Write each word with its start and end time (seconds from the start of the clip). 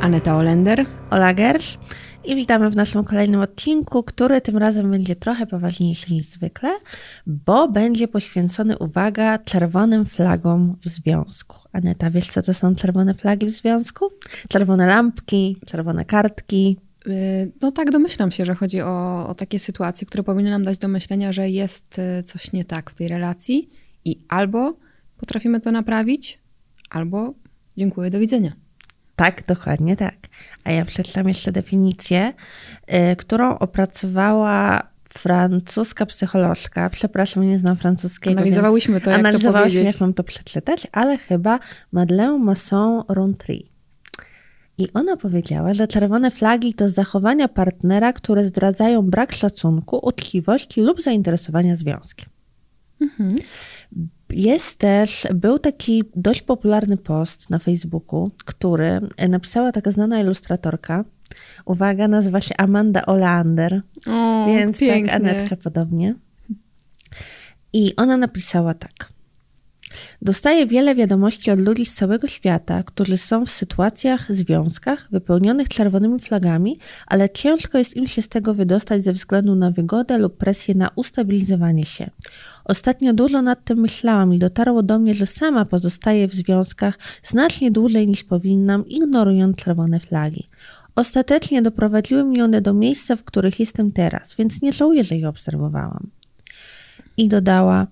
Aneta 0.00 0.36
Olender, 0.36 0.86
Ola 1.10 1.34
Gersz 1.34 1.78
i 2.24 2.36
witamy 2.36 2.70
w 2.70 2.76
naszym 2.76 3.04
kolejnym 3.04 3.40
odcinku, 3.40 4.02
który 4.02 4.40
tym 4.40 4.56
razem 4.56 4.90
będzie 4.90 5.16
trochę 5.16 5.46
poważniejszy 5.46 6.14
niż 6.14 6.26
zwykle, 6.26 6.78
bo 7.26 7.68
będzie 7.68 8.08
poświęcony, 8.08 8.78
uwaga, 8.78 9.38
czerwonym 9.38 10.06
flagom 10.06 10.76
w 10.84 10.88
związku. 10.88 11.56
Aneta, 11.72 12.10
wiesz 12.10 12.28
co 12.28 12.42
to 12.42 12.54
są 12.54 12.74
czerwone 12.74 13.14
flagi 13.14 13.46
w 13.46 13.50
związku? 13.50 14.10
Czerwone 14.48 14.86
lampki, 14.86 15.56
czerwone 15.66 16.04
kartki. 16.04 16.76
Y, 17.06 17.52
no 17.60 17.72
tak, 17.72 17.90
domyślam 17.90 18.30
się, 18.30 18.44
że 18.44 18.54
chodzi 18.54 18.80
o, 18.80 19.26
o 19.28 19.34
takie 19.34 19.58
sytuacje, 19.58 20.06
które 20.06 20.22
powinny 20.22 20.50
nam 20.50 20.64
dać 20.64 20.78
do 20.78 20.88
myślenia, 20.88 21.32
że 21.32 21.50
jest 21.50 21.98
y, 21.98 22.22
coś 22.22 22.52
nie 22.52 22.64
tak 22.64 22.90
w 22.90 22.94
tej 22.94 23.08
relacji 23.08 23.70
i 24.04 24.24
albo 24.28 24.76
potrafimy 25.16 25.60
to 25.60 25.72
naprawić, 25.72 26.38
albo 26.90 27.34
dziękuję, 27.76 28.10
do 28.10 28.18
widzenia. 28.18 28.69
Tak, 29.20 29.46
dokładnie 29.46 29.96
tak. 29.96 30.14
A 30.64 30.70
ja 30.70 30.84
przeczytam 30.84 31.28
jeszcze 31.28 31.52
definicję, 31.52 32.32
y, 33.12 33.16
którą 33.16 33.58
opracowała 33.58 34.82
francuska 35.08 36.06
psycholożka. 36.06 36.90
Przepraszam, 36.90 37.46
nie 37.46 37.58
znam 37.58 37.76
francuskiego. 37.76 38.36
Analizowałyśmy 38.40 39.00
to, 39.00 39.10
jak 39.10 39.18
Analizowałyśmy, 39.18 39.80
to 39.80 39.86
jak 39.86 40.00
mam 40.00 40.14
to 40.14 40.24
przeczytać, 40.24 40.86
ale 40.92 41.18
chyba 41.18 41.58
Madeleine 41.92 42.44
Masson-Rontry. 42.44 43.62
I 44.78 44.92
ona 44.94 45.16
powiedziała, 45.16 45.74
że 45.74 45.88
czerwone 45.88 46.30
flagi 46.30 46.74
to 46.74 46.88
zachowania 46.88 47.48
partnera, 47.48 48.12
które 48.12 48.44
zdradzają 48.44 49.02
brak 49.02 49.32
szacunku, 49.32 50.00
uczciwości 50.02 50.80
lub 50.80 51.02
zainteresowania 51.02 51.76
związkiem. 51.76 52.28
Mhm. 53.00 53.36
Jest 54.32 54.78
też, 54.78 55.26
był 55.34 55.58
taki 55.58 56.04
dość 56.16 56.42
popularny 56.42 56.96
post 56.96 57.50
na 57.50 57.58
Facebooku, 57.58 58.30
który 58.44 59.00
napisała 59.28 59.72
taka 59.72 59.90
znana 59.90 60.20
ilustratorka. 60.20 61.04
Uwaga, 61.64 62.08
nazywa 62.08 62.40
się 62.40 62.54
Amanda 62.58 63.06
Olander, 63.06 63.82
O, 64.06 64.46
więc 64.48 64.80
pięknie. 64.80 65.12
tak 65.12 65.20
Anetka 65.20 65.56
podobnie. 65.56 66.14
I 67.72 67.96
ona 67.96 68.16
napisała 68.16 68.74
tak. 68.74 69.12
Dostaję 70.22 70.66
wiele 70.66 70.94
wiadomości 70.94 71.50
od 71.50 71.60
ludzi 71.60 71.86
z 71.86 71.94
całego 71.94 72.26
świata, 72.26 72.82
którzy 72.82 73.18
są 73.18 73.46
w 73.46 73.50
sytuacjach, 73.50 74.34
związkach 74.34 75.08
wypełnionych 75.10 75.68
czerwonymi 75.68 76.20
flagami, 76.20 76.78
ale 77.06 77.30
ciężko 77.30 77.78
jest 77.78 77.96
im 77.96 78.06
się 78.06 78.22
z 78.22 78.28
tego 78.28 78.54
wydostać 78.54 79.04
ze 79.04 79.12
względu 79.12 79.54
na 79.54 79.70
wygodę 79.70 80.18
lub 80.18 80.36
presję 80.36 80.74
na 80.74 80.90
ustabilizowanie 80.94 81.84
się. 81.84 82.10
Ostatnio 82.64 83.12
dużo 83.12 83.42
nad 83.42 83.64
tym 83.64 83.78
myślałam 83.78 84.34
i 84.34 84.38
dotarło 84.38 84.82
do 84.82 84.98
mnie, 84.98 85.14
że 85.14 85.26
sama 85.26 85.64
pozostaję 85.64 86.28
w 86.28 86.34
związkach 86.34 86.98
znacznie 87.22 87.70
dłużej 87.70 88.08
niż 88.08 88.24
powinnam, 88.24 88.88
ignorując 88.88 89.56
czerwone 89.56 90.00
flagi. 90.00 90.48
Ostatecznie 90.94 91.62
doprowadziły 91.62 92.24
mnie 92.24 92.44
one 92.44 92.60
do 92.60 92.74
miejsca, 92.74 93.16
w 93.16 93.24
których 93.24 93.60
jestem 93.60 93.92
teraz, 93.92 94.34
więc 94.34 94.62
nie 94.62 94.72
żałuję, 94.72 95.04
że 95.04 95.16
je 95.16 95.28
obserwowałam. 95.28 96.10
I 97.16 97.28
dodała: 97.28 97.86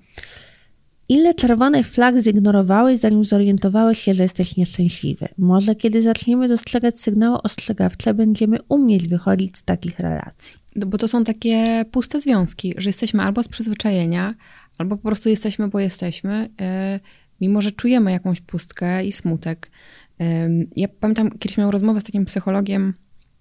Ile 1.08 1.34
czerwonych 1.34 1.88
flag 1.88 2.18
zignorowałeś, 2.18 2.98
zanim 2.98 3.24
zorientowałeś 3.24 3.98
się, 3.98 4.14
że 4.14 4.22
jesteś 4.22 4.56
nieszczęśliwy? 4.56 5.28
Może 5.38 5.74
kiedy 5.74 6.02
zaczniemy 6.02 6.48
dostrzegać 6.48 7.00
sygnały 7.00 7.42
ostrzegawcze, 7.42 8.14
będziemy 8.14 8.58
umieć 8.68 9.08
wychodzić 9.08 9.56
z 9.56 9.62
takich 9.62 9.98
relacji. 9.98 10.56
No, 10.76 10.86
Bo 10.86 10.98
to 10.98 11.08
są 11.08 11.24
takie 11.24 11.84
puste 11.90 12.20
związki, 12.20 12.74
że 12.76 12.88
jesteśmy 12.88 13.22
albo 13.22 13.42
z 13.42 13.48
przyzwyczajenia, 13.48 14.34
albo 14.78 14.96
po 14.96 15.02
prostu 15.02 15.28
jesteśmy, 15.28 15.68
bo 15.68 15.80
jesteśmy, 15.80 16.50
e, 16.60 17.00
mimo 17.40 17.60
że 17.60 17.72
czujemy 17.72 18.12
jakąś 18.12 18.40
pustkę 18.40 19.06
i 19.06 19.12
smutek. 19.12 19.70
Em, 20.18 20.66
Ja 20.76 20.88
pamiętam, 21.00 21.30
kiedyś 21.30 21.58
miałam 21.58 21.72
rozmowę 21.72 22.00
z 22.00 22.04
takim 22.04 22.24
psychologiem, 22.24 22.94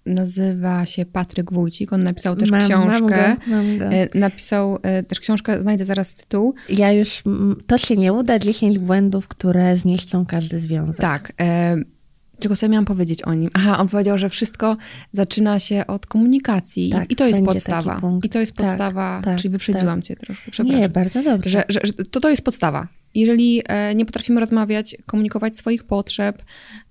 nazywa 0.08 0.86
się 0.86 1.06
Patryk 1.06 1.52
Wójcik, 1.52 1.92
on 1.92 2.02
napisał 2.02 2.36
też 2.36 2.50
Mam- 2.50 2.60
mam 2.60 2.68
książkę. 2.68 3.36
go, 3.46 3.54
mam 3.56 3.78
go. 3.78 3.84
E, 3.84 4.08
Napisał 4.14 4.78
e, 4.82 5.02
też 5.02 5.20
książkę, 5.20 5.62
znajdę 5.62 5.84
zaraz 5.84 6.14
tytuł. 6.14 6.54
Ja 6.68 6.92
już, 6.92 7.22
to 7.66 7.78
się 7.78 7.96
nie 7.96 8.12
uda, 8.12 8.38
10 8.38 8.78
błędów, 8.78 9.28
które 9.28 9.76
zniszczą 9.76 10.26
każdy 10.26 10.60
związek. 10.60 11.00
Tak. 11.00 11.32
E, 11.40 11.76
tylko 12.38 12.56
co 12.56 12.66
ja 12.66 12.70
miałam 12.70 12.84
powiedzieć 12.84 13.22
o 13.22 13.34
nim? 13.34 13.50
Aha, 13.54 13.78
on 13.78 13.88
powiedział, 13.88 14.18
że 14.18 14.28
wszystko 14.28 14.76
zaczyna 15.12 15.58
się 15.58 15.86
od 15.86 16.06
komunikacji. 16.06 16.90
Tak, 16.90 17.10
I 17.10 17.16
to 17.16 17.26
jest 17.26 17.44
podstawa. 17.44 18.00
I 18.24 18.28
to 18.28 18.40
jest 18.40 18.54
Tak, 18.56 18.66
podstawa, 18.66 19.20
tak, 19.24 19.38
czyli 19.38 19.52
wyprzedziłam 19.52 20.02
cię 20.02 20.16
trochę, 20.16 20.50
przepraszam. 20.50 20.80
Nie, 20.80 20.88
bardzo 20.88 21.22
dobrze. 21.22 21.50
że, 21.50 21.64
że, 21.68 21.80
że 21.84 21.92
to, 21.92 22.20
to 22.20 22.30
jest 22.30 22.42
podstawa. 22.42 22.88
Jeżeli 23.14 23.62
e, 23.68 23.94
nie 23.94 24.06
potrafimy 24.06 24.40
rozmawiać, 24.40 24.96
komunikować 25.06 25.56
swoich 25.56 25.84
potrzeb, 25.84 26.42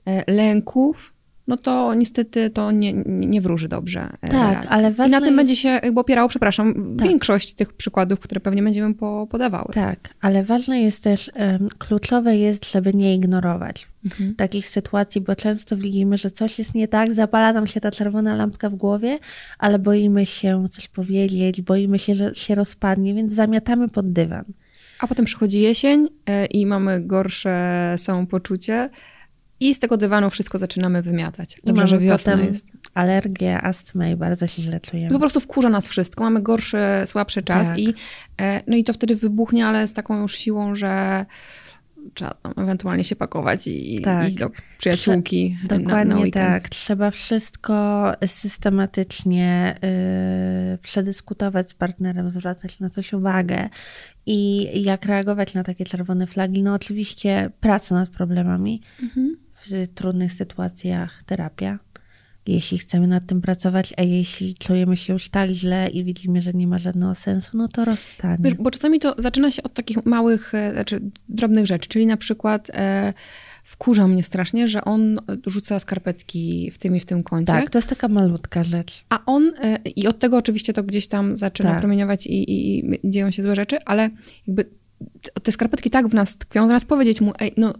e, 0.05 0.31
lęków, 0.33 1.13
no 1.47 1.57
to 1.57 1.93
niestety 1.93 2.49
to 2.49 2.71
nie, 2.71 2.93
nie, 3.05 3.41
wróży 3.41 3.67
dobrze 3.67 3.99
e, 4.21 4.27
Tak, 4.27 4.31
relacji. 4.31 4.67
ale 4.69 4.91
I 4.91 4.93
ważne 4.93 5.19
na 5.19 5.25
tym 5.25 5.35
będzie 5.35 5.51
jest- 5.51 5.61
się 5.61 5.69
jakby 5.69 5.99
opierało, 6.01 6.29
przepraszam, 6.29 6.73
Tak. 6.97 7.07
większość 7.07 7.53
tych 7.53 7.73
przykładów, 7.73 8.19
które 8.19 8.39
pewnie 8.41 8.63
będziemy 8.63 8.93
po, 8.93 9.27
podawały. 9.31 9.73
Tak, 9.73 10.09
ale 10.21 10.43
ważne 10.43 10.81
jest 10.81 11.03
też, 11.03 11.31
em, 11.33 11.67
kluczowe 11.77 12.37
jest, 12.37 12.71
żeby 12.71 12.93
nie 12.93 13.15
ignorować 13.15 13.87
Mhm. 14.05 14.35
takich 14.35 14.67
sytuacji, 14.67 15.21
bo 15.21 15.35
często 15.35 15.77
widzimy, 15.77 16.17
że 16.17 16.31
coś 16.31 16.59
jest 16.59 16.75
nie 16.75 16.87
tak, 16.87 17.13
zapala 17.13 17.53
nam 17.53 17.67
się 17.67 17.79
ta 17.79 17.91
czerwona 17.91 18.35
lampka 18.35 18.69
w 18.69 18.75
głowie, 18.75 19.19
ale 19.59 19.79
boimy 19.79 20.25
się 20.25 20.65
coś 20.71 20.87
powiedzieć, 20.87 21.61
boimy 21.61 21.99
się, 21.99 22.15
że 22.15 22.35
się 22.35 22.55
rozpadnie, 22.55 23.13
więc 23.13 23.33
zamiatamy 23.33 23.89
pod 23.89 24.11
dywan. 24.11 24.45
A 24.99 25.07
potem 25.07 25.25
przychodzi 25.25 25.59
jesień 25.59 26.07
e, 26.25 26.45
i 26.45 26.65
mamy 26.65 27.01
gorsze 27.01 27.95
samopoczucie 27.97 28.89
i 29.59 29.73
z 29.73 29.79
tego 29.79 29.97
dywanu 29.97 30.29
wszystko 30.29 30.57
zaczynamy 30.57 31.01
wymiatać. 31.01 31.61
Dobrze, 31.63 31.87
że 31.87 31.99
wiosna 31.99 32.33
jest. 32.41 32.71
alergię, 32.93 33.61
astmę 33.61 34.11
i 34.11 34.15
bardzo 34.15 34.47
się 34.47 34.61
źle 34.61 34.79
Po 34.79 34.87
czujemy. 34.91 35.19
prostu 35.19 35.39
wkurza 35.39 35.69
nas 35.69 35.87
wszystko, 35.87 36.23
mamy 36.23 36.41
gorszy, 36.41 36.77
słabszy 37.05 37.41
czas 37.43 37.67
Tak. 37.69 37.79
i 37.79 37.93
e, 38.41 38.61
no 38.67 38.75
i 38.77 38.83
to 38.83 38.93
wtedy 38.93 39.15
wybuchnie, 39.15 39.65
ale 39.67 39.87
z 39.87 39.93
taką 39.93 40.21
już 40.21 40.35
siłą, 40.35 40.75
że 40.75 41.25
trzeba 42.13 42.35
ewentualnie 42.57 43.03
się 43.03 43.15
pakować 43.15 43.67
i 43.67 44.01
Tak. 44.03 44.27
iść 44.27 44.37
do 44.37 44.49
przyjaciółki 44.77 45.57
na, 45.69 45.77
Dokładnie 45.77 46.13
na 46.13 46.19
weekend. 46.21 46.33
tak. 46.63 46.69
Trzeba 46.69 47.11
wszystko 47.11 48.11
systematycznie 48.25 49.75
y, 50.75 50.77
przedyskutować 50.77 51.69
z 51.69 51.73
partnerem, 51.73 52.29
zwracać 52.29 52.79
na 52.79 52.89
coś 52.89 53.13
uwagę 53.13 53.69
i 54.25 54.67
jak 54.83 55.05
reagować 55.05 55.53
na 55.53 55.63
takie 55.63 55.85
czerwone 55.85 56.27
flagi. 56.27 56.63
No 56.63 56.73
oczywiście 56.73 57.49
praca 57.59 57.95
nad 57.95 58.09
problemami, 58.09 58.81
Mhm. 59.03 59.37
W 59.61 59.87
trudnych 59.95 60.33
sytuacjach 60.33 61.23
terapia. 61.23 61.79
Jeśli 62.47 62.77
chcemy 62.77 63.07
nad 63.07 63.25
tym 63.25 63.41
pracować, 63.41 63.93
a 63.97 64.01
jeśli 64.01 64.55
czujemy 64.55 64.97
się 64.97 65.13
już 65.13 65.29
tak 65.29 65.49
źle 65.49 65.89
i 65.89 66.03
widzimy, 66.03 66.41
że 66.41 66.53
nie 66.53 66.67
ma 66.67 66.77
żadnego 66.77 67.15
sensu, 67.15 67.57
no 67.57 67.67
to 67.67 67.85
rozstanie. 67.85 68.37
Wiesz, 68.39 68.53
bo 68.53 68.71
czasami 68.71 68.99
to 68.99 69.15
zaczyna 69.17 69.51
się 69.51 69.63
od 69.63 69.73
takich 69.73 70.05
małych, 70.05 70.53
e, 70.55 70.71
znaczy 70.71 71.01
drobnych 71.29 71.67
rzeczy, 71.67 71.89
czyli 71.89 72.05
na 72.05 72.17
przykład 72.17 72.71
e, 72.73 73.13
wkurza 73.63 74.07
mnie 74.07 74.23
strasznie, 74.23 74.67
że 74.67 74.85
on 74.85 75.19
rzuca 75.45 75.79
skarpetki 75.79 76.71
w 76.71 76.77
tym 76.77 76.95
i 76.95 76.99
w 76.99 77.05
tym 77.05 77.23
kącie. 77.23 77.53
Tak, 77.53 77.69
to 77.69 77.77
jest 77.77 77.89
taka 77.89 78.07
malutka 78.07 78.63
rzecz. 78.63 79.05
A 79.09 79.25
on, 79.25 79.53
e, 79.61 79.77
i 79.95 80.07
od 80.07 80.19
tego 80.19 80.37
oczywiście 80.37 80.73
to 80.73 80.83
gdzieś 80.83 81.07
tam 81.07 81.37
zaczyna 81.37 81.69
Tak. 81.69 81.79
promieniować 81.79 82.27
i, 82.27 82.51
i, 82.51 82.79
i 82.79 83.11
dzieją 83.11 83.31
się 83.31 83.43
złe 83.43 83.55
rzeczy, 83.55 83.77
ale 83.85 84.09
jakby 84.47 84.65
te 85.43 85.51
skarpetki 85.51 85.89
tak 85.89 86.07
w 86.07 86.13
nas 86.13 86.37
tkwią, 86.37 86.67
zamiast 86.67 86.87
powiedzieć 86.87 87.21
mu, 87.21 87.33
ej, 87.39 87.53
no 87.57 87.73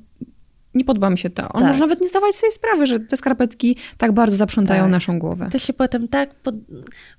nie 0.74 0.86
podoba 0.86 1.10
mi 1.10 1.18
się 1.18 1.30
to. 1.30 1.44
On 1.44 1.60
Tak. 1.60 1.68
może 1.68 1.80
nawet 1.80 2.02
nie 2.02 2.08
zdawać 2.08 2.36
sobie 2.36 2.52
sprawy, 2.52 2.88
że 2.88 3.00
te 3.00 3.18
skarpetki 3.18 3.76
tak 3.98 4.12
bardzo 4.12 4.36
zaprzątają 4.36 4.84
Tak. 4.84 4.92
naszą 4.92 5.20
głowę. 5.20 5.50
To 5.52 5.60
się 5.60 5.74
potem 5.74 6.08
tak 6.08 6.30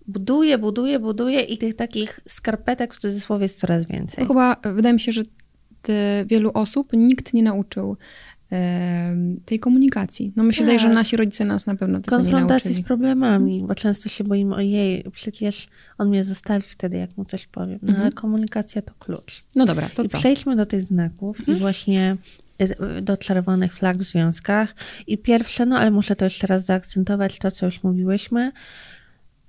buduje, 0.06 0.58
buduje, 0.58 0.98
buduje 0.98 1.40
i 1.40 1.58
tych 1.58 1.74
takich 1.76 2.20
skarpetek 2.28 2.94
w 2.94 2.98
cudzysłowie 2.98 3.42
jest 3.42 3.60
coraz 3.60 3.86
więcej. 3.86 4.24
Bo 4.24 4.28
chyba 4.28 4.56
e, 4.62 4.72
wydaje 4.72 4.92
mi 4.92 5.00
się, 5.00 5.12
że 5.12 5.22
wielu 6.26 6.50
osób 6.54 6.92
nikt 6.92 7.34
nie 7.34 7.42
nauczył 7.42 7.96
tej 9.44 9.60
komunikacji. 9.60 10.32
No 10.36 10.44
mi 10.44 10.52
się 10.54 10.58
Tak. 10.58 10.64
wydaje, 10.66 10.78
że 10.78 10.88
nasi 10.88 11.16
rodzice 11.16 11.44
nas 11.44 11.66
na 11.66 11.74
pewno 11.76 12.00
tego 12.00 12.16
nie 12.16 12.22
Konfrontacji 12.22 12.74
z 12.74 12.80
problemami, 12.80 13.64
bo 13.68 13.74
często 13.74 14.08
się 14.08 14.24
boimy, 14.24 14.54
ojej, 14.54 15.04
przecież 15.12 15.68
on 15.98 16.08
mnie 16.08 16.24
zostawi 16.24 16.64
wtedy, 16.68 16.96
jak 16.96 17.16
mu 17.16 17.24
coś 17.24 17.46
powiem. 17.46 17.78
No 17.82 17.96
ale 18.00 18.12
komunikacja 18.12 18.82
to 18.82 18.94
klucz. 18.98 19.44
No 19.54 19.66
dobra, 19.66 19.88
to 19.94 20.02
I 20.02 20.08
co? 20.08 20.18
przejdźmy 20.18 20.56
do 20.56 20.66
tych 20.66 20.82
znaków 20.82 21.48
i 21.48 21.54
właśnie 21.54 22.16
do 23.02 23.16
czerwonych 23.16 23.74
flag 23.74 23.98
w 23.98 24.02
związkach. 24.02 24.74
I 25.06 25.18
pierwsze, 25.18 25.66
no 25.66 25.78
ale 25.78 25.90
muszę 25.90 26.16
to 26.16 26.24
jeszcze 26.24 26.46
raz 26.46 26.64
zaakcentować, 26.64 27.38
to 27.38 27.50
co 27.50 27.66
już 27.66 27.82
mówiłyśmy. 27.82 28.52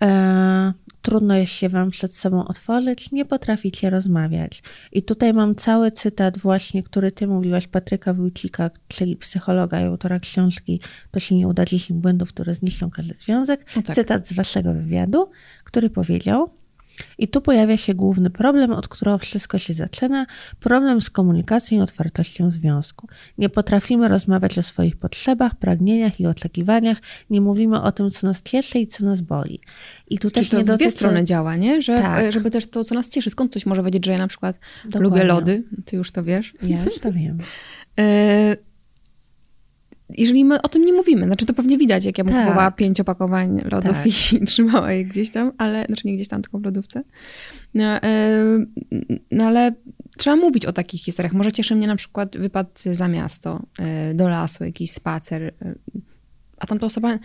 E, 0.01 0.73
trudno 1.01 1.35
jest 1.35 1.53
się 1.53 1.69
wam 1.69 1.89
przed 1.89 2.15
sobą 2.15 2.45
otworzyć, 2.45 3.11
nie 3.11 3.25
potraficie 3.25 3.89
rozmawiać. 3.89 4.63
I 4.91 5.03
tutaj 5.03 5.33
mam 5.33 5.55
cały 5.55 5.91
cytat 5.91 6.37
właśnie, 6.37 6.83
który 6.83 7.11
ty 7.11 7.27
mówiłaś, 7.27 7.67
Patryka 7.67 8.13
Wójcika, 8.13 8.69
czyli 8.87 9.15
psychologa 9.15 9.81
i 9.81 9.83
autora 9.83 10.19
książki 10.19 10.81
To 11.11 11.19
się 11.19 11.35
nie 11.35 11.47
uda 11.47 11.65
10 11.65 12.01
błędów, 12.01 12.33
które 12.33 12.55
zniszczą 12.55 12.89
każdy 12.89 13.13
związek. 13.13 13.65
O 13.77 13.81
tak. 13.81 13.95
Cytat 13.95 14.27
z 14.27 14.33
waszego 14.33 14.73
wywiadu, 14.73 15.31
który 15.63 15.89
powiedział 15.89 16.49
I 17.17 17.27
tu 17.27 17.41
pojawia 17.41 17.77
się 17.77 17.93
główny 17.93 18.29
problem, 18.29 18.71
od 18.71 18.87
którego 18.87 19.17
wszystko 19.17 19.59
się 19.59 19.73
zaczyna 19.73 20.25
problem 20.59 21.01
z 21.01 21.09
komunikacją 21.09 21.77
i 21.77 21.81
otwartością 21.81 22.49
związku. 22.49 23.07
Nie 23.37 23.49
potrafimy 23.49 24.07
rozmawiać 24.07 24.57
o 24.57 24.63
swoich 24.63 24.97
potrzebach, 24.97 25.55
pragnieniach 25.55 26.19
i 26.19 26.27
oczekiwaniach, 26.27 26.97
nie 27.29 27.41
mówimy 27.41 27.81
o 27.81 27.91
tym, 27.91 28.11
co 28.11 28.27
nas 28.27 28.43
cieszy 28.43 28.79
i 28.79 28.87
co 28.87 29.05
nas 29.05 29.21
boli. 29.21 29.61
I 30.09 30.19
tu 30.19 30.31
Czyli 30.31 30.41
też 30.41 30.49
to 30.49 30.57
nie 30.57 30.63
w 30.63 30.65
dwie 30.65 30.73
dotyczy... 30.73 30.91
strony 30.91 31.23
działa, 31.23 31.55
nie? 31.55 31.81
Że, 31.81 32.01
Tak. 32.01 32.31
żeby 32.31 32.51
też 32.51 32.67
to, 32.67 32.83
co 32.83 32.95
nas 32.95 33.09
cieszy. 33.09 33.29
Skąd 33.29 33.51
ktoś 33.51 33.65
może 33.65 33.83
wiedzieć, 33.83 34.05
że 34.05 34.11
ja 34.11 34.17
na 34.17 34.27
przykład 34.27 34.59
Dokładnie. 34.85 35.09
lubię 35.09 35.23
lody? 35.23 35.63
Ty 35.85 35.95
już 35.95 36.11
to 36.11 36.23
wiesz. 36.23 36.53
Ja 36.63 36.83
już 36.83 36.99
to 36.99 37.11
wiem. 37.11 37.37
Jeżeli 40.17 40.45
my 40.45 40.61
o 40.61 40.67
tym 40.67 40.85
nie 40.85 40.93
mówimy, 40.93 41.25
znaczy 41.25 41.45
to 41.45 41.53
pewnie 41.53 41.77
widać, 41.77 42.05
jak 42.05 42.17
ja 42.17 42.23
bym 42.23 42.33
Tak. 42.33 42.45
kupowała 42.45 42.71
pięć 42.71 42.99
opakowań 42.99 43.61
lodów 43.71 43.97
Tak. 43.97 44.07
i 44.07 44.11
trzymała 44.47 44.91
je 44.91 45.05
gdzieś 45.05 45.29
tam, 45.29 45.51
ale, 45.57 45.85
znaczy 45.85 46.07
nie 46.07 46.15
gdzieś 46.15 46.27
tam, 46.27 46.41
tylko 46.41 46.59
w 46.59 46.63
lodówce. 46.63 47.03
No, 47.73 47.99
no 49.31 49.45
ale 49.45 49.71
trzeba 50.17 50.35
mówić 50.35 50.65
o 50.65 50.73
takich 50.73 51.01
historiach. 51.01 51.33
Może 51.33 51.51
cieszy 51.51 51.75
mnie 51.75 51.87
na 51.87 51.95
przykład 51.95 52.37
wypad 52.37 52.81
za 52.91 53.07
miasto, 53.07 53.61
e, 53.79 54.13
do 54.13 54.29
lasu, 54.29 54.63
jakiś 54.63 54.91
spacer, 54.91 55.43
e, 55.43 55.75
a 56.59 56.67
tamta 56.67 56.85
osoba, 56.85 57.19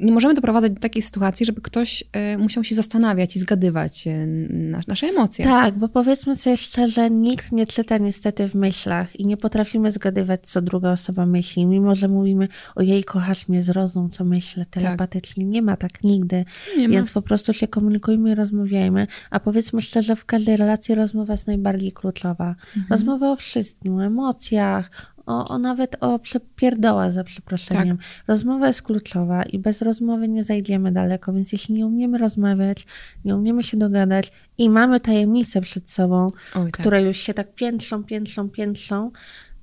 nie 0.00 0.12
możemy 0.12 0.34
doprowadzać 0.34 0.72
do 0.72 0.80
takiej 0.80 1.02
sytuacji, 1.02 1.46
żeby 1.46 1.60
ktoś 1.60 2.04
e, 2.12 2.38
musiał 2.38 2.64
się 2.64 2.74
zastanawiać 2.74 3.36
i 3.36 3.38
zgadywać 3.38 4.06
e, 4.06 4.26
na, 4.26 4.80
nasze 4.88 5.06
emocje. 5.06 5.44
Tak, 5.44 5.78
bo 5.78 5.88
powiedzmy 5.88 6.36
sobie 6.36 6.56
szczerze, 6.56 7.10
nikt 7.10 7.52
nie 7.52 7.66
czyta 7.66 7.98
niestety 7.98 8.48
w 8.48 8.54
myślach 8.54 9.20
i 9.20 9.26
nie 9.26 9.36
potrafimy 9.36 9.92
zgadywać, 9.92 10.40
co 10.42 10.62
druga 10.62 10.92
osoba 10.92 11.26
myśli, 11.26 11.66
mimo 11.66 11.94
że 11.94 12.08
mówimy, 12.08 12.48
ojej, 12.74 13.04
kochasz 13.04 13.48
mnie, 13.48 13.62
zrozum, 13.62 14.10
co 14.10 14.24
myślę 14.24 14.66
telepatycznie. 14.66 15.44
Nie 15.44 15.62
ma 15.62 15.76
tak 15.76 16.04
nigdy, 16.04 16.44
Nie 16.76 16.88
ma. 16.88 16.92
więc 16.92 17.10
po 17.10 17.22
prostu 17.22 17.52
się 17.52 17.68
komunikujmy 17.68 18.30
i 18.30 18.34
rozmawiajmy, 18.34 19.06
a 19.30 19.40
powiedzmy 19.40 19.80
szczerze, 19.80 20.16
w 20.16 20.24
każdej 20.24 20.56
relacji 20.56 20.94
rozmowa 20.94 21.32
jest 21.34 21.46
najbardziej 21.46 21.92
kluczowa. 21.92 22.48
Mhm. 22.48 22.86
Rozmowa 22.90 23.30
o 23.32 23.36
wszystkim, 23.36 23.94
o 23.94 24.04
emocjach, 24.04 24.90
o, 25.26 25.48
o 25.48 25.58
nawet 25.58 25.96
o 26.00 26.18
przepierdoła 26.18 27.10
za 27.10 27.24
przeproszeniem. 27.24 27.96
Tak. 27.96 28.06
Rozmowa 28.28 28.66
jest 28.66 28.82
kluczowa 28.82 29.42
i 29.42 29.58
bez 29.58 29.82
rozmowy 29.82 30.28
nie 30.28 30.44
zajdziemy 30.44 30.92
daleko, 30.92 31.32
więc 31.32 31.52
jeśli 31.52 31.74
nie 31.74 31.86
umiemy 31.86 32.18
rozmawiać, 32.18 32.86
nie 33.24 33.36
umiemy 33.36 33.62
się 33.62 33.76
dogadać 33.76 34.32
i 34.58 34.70
mamy 34.70 35.00
tajemnice 35.00 35.60
przed 35.60 35.90
sobą, 35.90 36.30
Oj, 36.54 36.64
tak. 36.64 36.80
które 36.80 37.02
już 37.02 37.16
się 37.16 37.34
tak 37.34 37.54
piętrzą, 37.54 38.04
piętrzą, 38.04 38.48
piętrzą, 38.48 39.10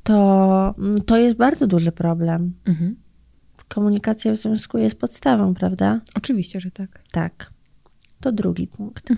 to, 0.04 0.76
mm, 0.78 1.02
to 1.02 1.18
jest 1.18 1.38
bardzo 1.38 1.68
duży 1.68 1.92
problem. 1.92 2.54
Mhm. 2.66 2.96
Komunikacja 3.68 4.32
w 4.32 4.36
związku 4.36 4.78
jest 4.78 5.00
podstawą, 5.00 5.54
prawda? 5.54 6.02
Oczywiście, 6.16 6.60
że 6.60 6.72
tak. 6.72 7.04
Tak. 7.12 7.52
To 8.20 8.32
drugi 8.32 8.68
punkt. 8.68 9.10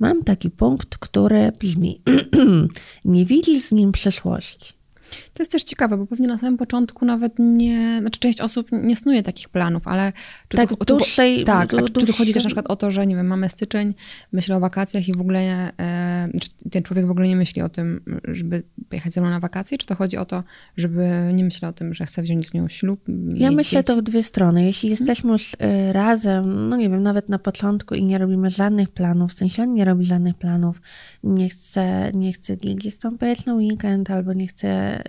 Mam 0.00 0.24
taki 0.24 0.50
punkt, 0.50 0.98
który 0.98 1.52
brzmi: 1.52 2.02
Nie 3.04 3.24
widzisz 3.26 3.62
z 3.62 3.72
nim 3.72 3.92
przyszłości. 3.92 4.79
To 5.10 5.42
jest 5.42 5.52
też 5.52 5.62
ciekawe, 5.64 5.96
bo 5.96 6.06
pewnie 6.06 6.28
na 6.28 6.38
samym 6.38 6.56
początku 6.56 7.04
nawet 7.04 7.32
nie, 7.38 7.96
znaczy 8.00 8.20
część 8.20 8.40
osób 8.40 8.68
nie 8.72 8.96
snuje 8.96 9.22
takich 9.22 9.48
planów, 9.48 9.88
ale 9.88 10.12
czy 10.48 10.56
Tak, 10.56 10.68
tu, 10.68 10.76
dłuższej- 10.84 11.44
tak, 11.44 11.70
du- 11.70 11.76
czy 11.78 11.92
tu 11.92 12.00
chodzi 12.00 12.06
dłuższej- 12.12 12.34
też 12.34 12.44
na 12.44 12.48
przykład 12.48 12.66
o 12.70 12.76
to, 12.76 12.90
że 12.90 13.06
nie 13.06 13.16
wiem, 13.16 13.26
mamy 13.26 13.48
styczeń, 13.48 13.94
myślę 14.32 14.56
o 14.56 14.60
wakacjach 14.60 15.08
i 15.08 15.12
w 15.12 15.20
ogóle, 15.20 15.72
e, 15.80 16.28
czy 16.40 16.48
ten 16.70 16.82
człowiek 16.82 17.06
w 17.06 17.10
ogóle 17.10 17.28
nie 17.28 17.36
myśli 17.36 17.62
o 17.62 17.68
tym, 17.68 18.00
żeby 18.28 18.62
pojechać 18.88 19.14
ze 19.14 19.20
mną 19.20 19.30
na 19.30 19.40
wakacje, 19.40 19.78
czy 19.78 19.86
to 19.86 19.94
chodzi 19.94 20.16
o 20.16 20.24
to, 20.24 20.42
żeby 20.76 21.08
nie 21.34 21.44
myślał 21.44 21.70
o 21.70 21.74
tym, 21.74 21.94
że 21.94 22.04
chce 22.06 22.22
wziąć 22.22 22.48
z 22.48 22.54
nią 22.54 22.68
ślub? 22.68 23.00
Ja 23.34 23.50
myślę 23.50 23.82
to 23.84 23.92
dzieci? 23.92 24.00
w 24.00 24.04
dwie 24.10 24.22
strony. 24.22 24.64
Jeśli 24.64 24.90
jesteśmy 24.90 25.32
już 25.32 25.54
y, 25.54 25.56
razem, 25.92 26.68
no 26.68 26.76
nie 26.76 26.90
wiem, 26.90 27.02
nawet 27.02 27.28
na 27.28 27.38
początku 27.38 27.94
i 27.94 28.04
nie 28.04 28.18
robimy 28.18 28.50
żadnych 28.50 28.90
planów, 28.90 29.30
w 29.30 29.34
sensie 29.34 29.62
on 29.62 29.74
nie 29.74 29.84
robi 29.84 30.04
żadnych 30.04 30.34
planów, 30.34 30.80
nie 31.24 31.48
chce, 31.48 32.10
nie 32.14 32.32
chce 32.32 32.56
gdzieś 32.56 32.98
tam 32.98 33.18
pojechać 33.18 33.46
na 33.46 33.54
weekend, 33.54 34.10
albo 34.10 34.32
nie 34.32 34.46
chce, 34.46 34.99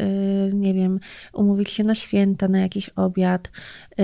nie 0.53 0.73
wiem, 0.73 0.99
umówić 1.33 1.69
się 1.69 1.83
na 1.83 1.95
święta, 1.95 2.47
na 2.47 2.59
jakiś 2.59 2.89
obiad, 2.89 3.51
y, 3.99 4.03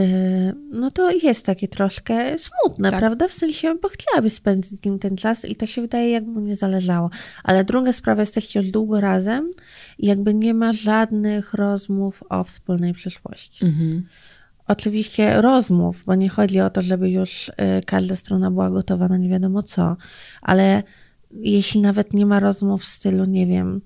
no 0.71 0.91
to 0.91 1.11
jest 1.11 1.45
takie 1.45 1.67
troszkę 1.67 2.35
smutne, 2.39 2.91
Tak. 2.91 2.99
prawda? 2.99 3.27
W 3.27 3.33
sensie, 3.33 3.75
bo 3.81 3.89
chciałaby 3.89 4.29
spędzić 4.29 4.71
z 4.71 4.85
nim 4.85 4.99
ten 4.99 5.17
czas 5.17 5.45
i 5.45 5.55
to 5.55 5.65
się 5.65 5.81
wydaje, 5.81 6.11
jakby 6.11 6.31
mu 6.31 6.39
nie 6.39 6.55
zależało. 6.55 7.09
Ale 7.43 7.63
druga 7.63 7.93
sprawa, 7.93 8.21
jesteście 8.21 8.59
już 8.59 8.71
długo 8.71 9.01
razem 9.01 9.51
i 9.97 10.07
jakby 10.07 10.33
nie 10.33 10.53
ma 10.53 10.73
żadnych 10.73 11.53
rozmów 11.53 12.23
o 12.29 12.43
wspólnej 12.43 12.93
przyszłości. 12.93 13.65
Mhm. 13.65 14.07
Oczywiście 14.67 15.41
rozmów, 15.41 16.03
bo 16.05 16.15
nie 16.15 16.29
chodzi 16.29 16.59
o 16.61 16.69
to, 16.69 16.81
żeby 16.81 17.09
już 17.09 17.49
y, 17.49 17.53
każda 17.85 18.15
strona 18.15 18.51
była 18.51 18.69
gotowa 18.69 19.07
na 19.07 19.17
nie 19.17 19.29
wiadomo 19.29 19.63
co, 19.63 19.97
ale 20.41 20.83
jeśli 21.31 21.81
nawet 21.81 22.13
nie 22.13 22.25
ma 22.25 22.39
rozmów 22.39 22.81
w 22.81 22.85
stylu, 22.85 23.25
nie 23.25 23.47
wiem, 23.47 23.81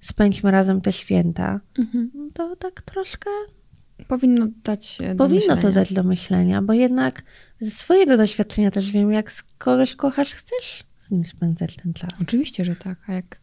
spędźmy 0.00 0.50
razem 0.50 0.80
te 0.80 0.92
święta, 0.92 1.60
Mhm. 1.78 2.10
no 2.14 2.28
to 2.34 2.56
tak 2.56 2.82
troszkę 2.82 3.30
Powinno 4.08 4.46
dać 4.64 4.98
do 5.14 5.14
powinno 5.16 5.46
to 5.46 5.54
myślenia. 5.54 5.74
dać 5.74 5.92
do 5.92 6.02
myślenia, 6.02 6.62
bo 6.62 6.72
jednak 6.72 7.22
ze 7.58 7.70
swojego 7.70 8.16
doświadczenia 8.16 8.70
też 8.70 8.90
wiem, 8.90 9.12
jak 9.12 9.32
z 9.32 9.42
kogoś 9.58 9.96
kochasz, 9.96 10.34
chcesz 10.34 10.84
z 10.98 11.10
nim 11.10 11.24
spędzać 11.24 11.76
ten 11.76 11.92
czas. 11.92 12.10
Oczywiście, 12.22 12.64
że 12.64 12.76
tak, 12.76 12.98
a 13.08 13.12
jak... 13.12 13.40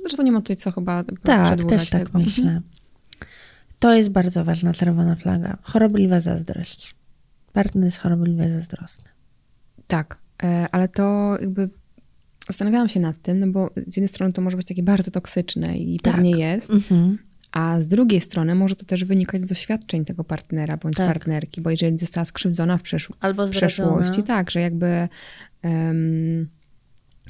Zresztą 0.00 0.22
nie 0.22 0.32
ma 0.32 0.40
tutaj 0.40 0.56
co 0.56 0.72
chyba 0.72 1.04
Tak, 1.22 1.64
też 1.64 1.90
tak 1.90 2.02
tego. 2.04 2.18
myślę. 2.18 2.44
Mhm. 2.44 2.62
To 3.78 3.94
jest 3.94 4.08
bardzo 4.08 4.44
ważna 4.44 4.72
czerwona 4.72 5.16
flaga. 5.16 5.58
Chorobliwa 5.62 6.20
zazdrość. 6.20 6.94
Partner 7.52 7.84
jest 7.84 7.98
chorobliwie 7.98 8.50
zazdrosny. 8.50 9.04
Tak, 9.86 10.18
e, 10.42 10.66
ale 10.72 10.88
to 10.88 11.36
jakby 11.40 11.70
zastanawiałam 12.52 12.88
się 12.88 13.00
nad 13.00 13.22
tym, 13.22 13.38
no 13.38 13.46
bo 13.46 13.70
z 13.86 13.96
jednej 13.96 14.08
strony 14.08 14.32
to 14.32 14.42
może 14.42 14.56
być 14.56 14.66
takie 14.66 14.82
bardzo 14.82 15.10
toksyczne 15.10 15.78
i 15.78 16.00
Tak. 16.00 16.14
pewnie 16.14 16.30
jest, 16.30 16.70
Mhm. 16.70 17.18
a 17.52 17.80
z 17.80 17.88
drugiej 17.88 18.20
strony 18.20 18.54
może 18.54 18.76
to 18.76 18.84
też 18.84 19.04
wynikać 19.04 19.42
z 19.42 19.48
doświadczeń 19.48 20.04
tego 20.04 20.24
partnera 20.24 20.76
bądź 20.76 20.96
Tak. 20.96 21.06
partnerki, 21.06 21.60
bo 21.60 21.70
jeżeli 21.70 21.98
została 21.98 22.24
skrzywdzona 22.24 22.78
w, 22.78 22.82
Albo 23.20 23.46
w 23.46 23.50
przeszłości, 23.50 24.22
tak, 24.22 24.50
że 24.50 24.60
jakby 24.60 25.08
em, 25.62 26.48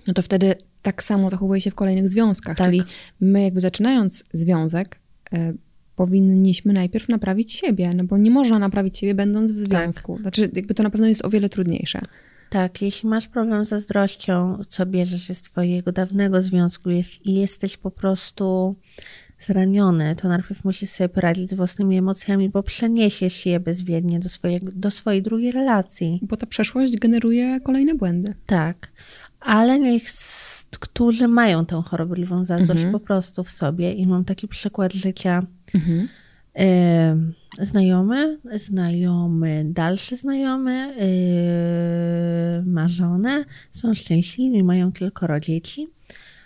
no 0.07 0.15
to 0.15 0.23
wtedy 0.23 0.55
tak 0.83 1.03
samo 1.03 1.31
zachowuje 1.31 1.61
się 1.61 1.71
w 1.71 1.75
kolejnych 1.75 2.09
związkach, 2.09 2.57
Tak. 2.57 2.67
czyli 2.67 2.83
my 3.21 3.43
jakby 3.43 3.61
zaczynając 3.61 4.25
związek 4.33 4.99
e, 5.33 5.53
powinniśmy 5.97 6.73
najpierw 6.73 7.09
naprawić 7.09 7.53
siebie, 7.53 7.95
no 7.95 8.05
bo 8.05 8.19
nie 8.19 8.31
można 8.31 8.59
naprawić 8.59 8.99
siebie 8.99 9.15
będąc 9.15 9.53
w 9.53 9.59
związku. 9.59 10.19
Znaczy 10.21 10.51
jakby 10.55 10.75
to 10.75 10.83
na 10.83 10.91
pewno 10.91 11.07
jest 11.07 11.25
o 11.25 11.31
wiele 11.31 11.49
trudniejsze. 11.49 12.01
Tak, 12.51 12.83
jeśli 12.83 13.09
masz 13.09 13.29
problem 13.29 13.65
ze 13.65 13.69
zazdrością, 13.71 14.63
co 14.69 14.87
bierzesz 14.87 15.23
się 15.23 15.35
z 15.35 15.41
twojego 15.41 15.93
dawnego 15.93 16.43
związku 16.43 16.91
jest, 16.91 17.27
i 17.27 17.35
jesteś 17.35 17.77
po 17.77 17.91
prostu 17.91 18.77
zraniony, 19.39 20.17
to 20.17 20.29
najpierw 20.29 20.65
musisz 20.65 20.91
sobie 20.91 21.09
poradzić 21.09 21.51
z 21.51 21.55
własnymi 21.55 21.99
emocjami, 21.99 22.49
bo 22.49 22.63
przeniesiesz 22.63 23.47
je 23.47 23.61
bezwiednie 23.61 24.21
do, 24.21 24.29
swojego, 24.29 24.67
do 24.75 24.91
swojej 24.91 25.23
drugiej 25.23 25.53
relacji. 25.53 26.19
Bo 26.23 26.37
ta 26.37 26.47
przeszłość 26.47 26.97
generuje 26.97 27.61
kolejne 27.61 27.95
błędy. 27.95 28.35
Tak, 28.47 28.93
ale 29.41 29.79
niech, 29.79 30.03
którzy 30.81 31.29
mają 31.29 31.67
tę 31.67 31.83
chorobliwą 31.87 32.45
zazdrość 32.45 32.85
Mhm. 32.85 32.93
po 32.93 33.01
prostu 33.01 33.45
w 33.45 33.51
sobie 33.51 33.93
i 33.93 34.07
mam 34.07 34.25
taki 34.25 34.49
przykład 34.49 34.93
życia 34.93 35.43
Mhm. 35.75 36.09
Znajomy, 37.59 38.39
znajomy, 38.57 39.65
dalszy 39.67 40.17
znajomy, 40.17 40.95
yy, 42.65 42.73
ma 42.73 42.89
żonę, 42.89 43.45
są 43.71 43.95
szczęśliwi, 43.95 44.63
mają 44.63 44.93
kilkoro 44.93 45.41
dzieci, 45.41 45.89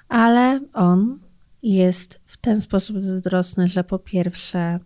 ale 0.08 0.60
on 0.72 1.18
jest 1.62 2.20
w 2.26 2.36
ten 2.36 2.60
sposób 2.60 3.00
zazdrosny, 3.00 3.66
że 3.66 3.84
po 3.84 3.98
pierwsze 3.98 4.78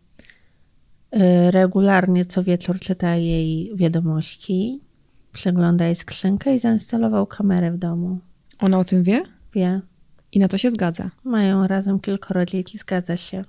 yy, 1.12 1.50
regularnie 1.50 2.24
co 2.24 2.42
wieczór 2.42 2.80
czyta 2.80 3.16
jej 3.16 3.76
wiadomości, 3.76 4.80
przegląda 5.32 5.86
jej 5.86 5.94
skrzynkę 5.94 6.54
i 6.54 6.58
zainstalował 6.58 7.26
kamerę 7.26 7.72
w 7.72 7.78
domu. 7.78 8.18
Ona 8.60 8.78
o 8.78 8.84
tym 8.84 9.02
wie 9.02 9.22
Wie, 9.54 9.80
i 10.32 10.38
na 10.38 10.48
to 10.48 10.58
się 10.58 10.70
zgadza. 10.70 11.10
mają 11.24 11.66
razem 11.66 12.00
kilkoro 12.00 12.44
dzieci, 12.44 12.78
zgadza 12.78 13.16
się. 13.16 13.44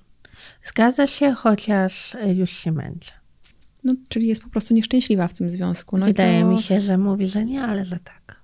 Zgadza 0.63 1.07
się, 1.07 1.33
chociaż 1.33 2.15
y, 2.15 2.33
już 2.33 2.51
się 2.51 2.71
męczy. 2.71 3.11
No, 3.83 3.93
czyli 4.09 4.27
jest 4.27 4.43
po 4.43 4.49
prostu 4.49 4.73
nieszczęśliwa 4.73 5.27
w 5.27 5.33
tym 5.33 5.49
związku. 5.49 5.97
No 5.97 6.05
Wydaje 6.05 6.41
to, 6.41 6.47
mi 6.47 6.57
się, 6.57 6.81
że 6.81 6.97
mówi, 6.97 7.27
że 7.27 7.45
nie, 7.45 7.61
ale 7.61 7.85
że 7.85 7.99
tak. 7.99 8.38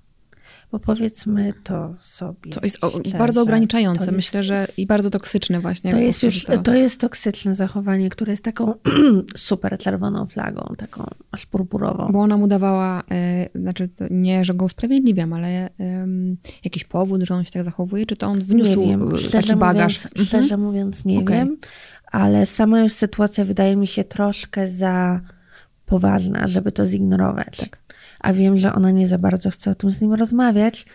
Bo 0.75 0.79
powiedzmy 0.79 1.53
to 1.63 1.95
sobie. 1.99 2.51
To 2.51 2.59
jest 2.63 2.77
szczerze. 2.77 3.17
bardzo 3.17 3.41
ograniczające, 3.41 4.05
To 4.05 4.11
myślę, 4.11 4.37
jest- 4.43 4.47
że 4.75 4.81
i 4.83 4.85
bardzo 4.85 5.09
toksyczne 5.09 5.59
właśnie. 5.59 5.91
To 5.91 5.97
jest 5.97 6.23
już, 6.23 6.45
to 6.63 6.73
jest 6.73 6.99
toksyczne 6.99 7.55
zachowanie, 7.55 8.09
które 8.09 8.33
jest 8.33 8.43
taką 8.43 8.73
super 9.35 9.77
czerwoną 9.77 10.25
flagą, 10.25 10.73
taką 10.77 11.05
aż 11.31 11.45
purpurową. 11.45 12.11
Bo 12.11 12.19
ona 12.19 12.37
mu 12.37 12.47
dawała, 12.47 13.03
e, 13.11 13.49
znaczy 13.59 13.87
to 13.89 14.05
nie, 14.09 14.45
że 14.45 14.53
go 14.53 14.65
usprawiedliwiam, 14.65 15.33
ale 15.33 15.69
em, 15.79 16.37
jakiś 16.63 16.83
powód, 16.83 17.21
że 17.23 17.33
on 17.35 17.45
się 17.45 17.51
tak 17.51 17.63
zachowuje, 17.63 18.05
czy 18.05 18.15
to 18.15 18.27
on 18.27 18.39
wniósł 18.39 18.81
nie 18.81 18.87
wiem, 18.87 19.17
szczerze 19.17 19.47
taki 19.47 19.59
bagaż? 19.59 19.95
mówiąc, 19.97 20.05
Mhm. 20.05 20.25
szczerze 20.27 20.57
mówiąc 20.57 21.05
nie 21.05 21.19
Okej. 21.19 21.37
wiem, 21.37 21.57
ale 22.11 22.45
sama 22.45 22.79
już 22.81 22.93
sytuacja 22.93 23.45
wydaje 23.45 23.75
mi 23.75 23.87
się 23.87 24.03
troszkę 24.03 24.69
za 24.69 25.21
poważna, 25.85 26.47
żeby 26.47 26.71
to 26.71 26.85
zignorować. 26.85 27.57
Tak. 27.57 27.84
A 28.25 28.33
wiem, 28.33 28.57
że 28.57 28.73
ona 28.73 28.91
nie 28.91 29.07
za 29.07 29.17
bardzo 29.17 29.49
chce 29.49 29.71
o 29.71 29.75
tym 29.75 29.91
z 29.91 30.01
nim 30.01 30.13
rozmawiać, 30.13 30.85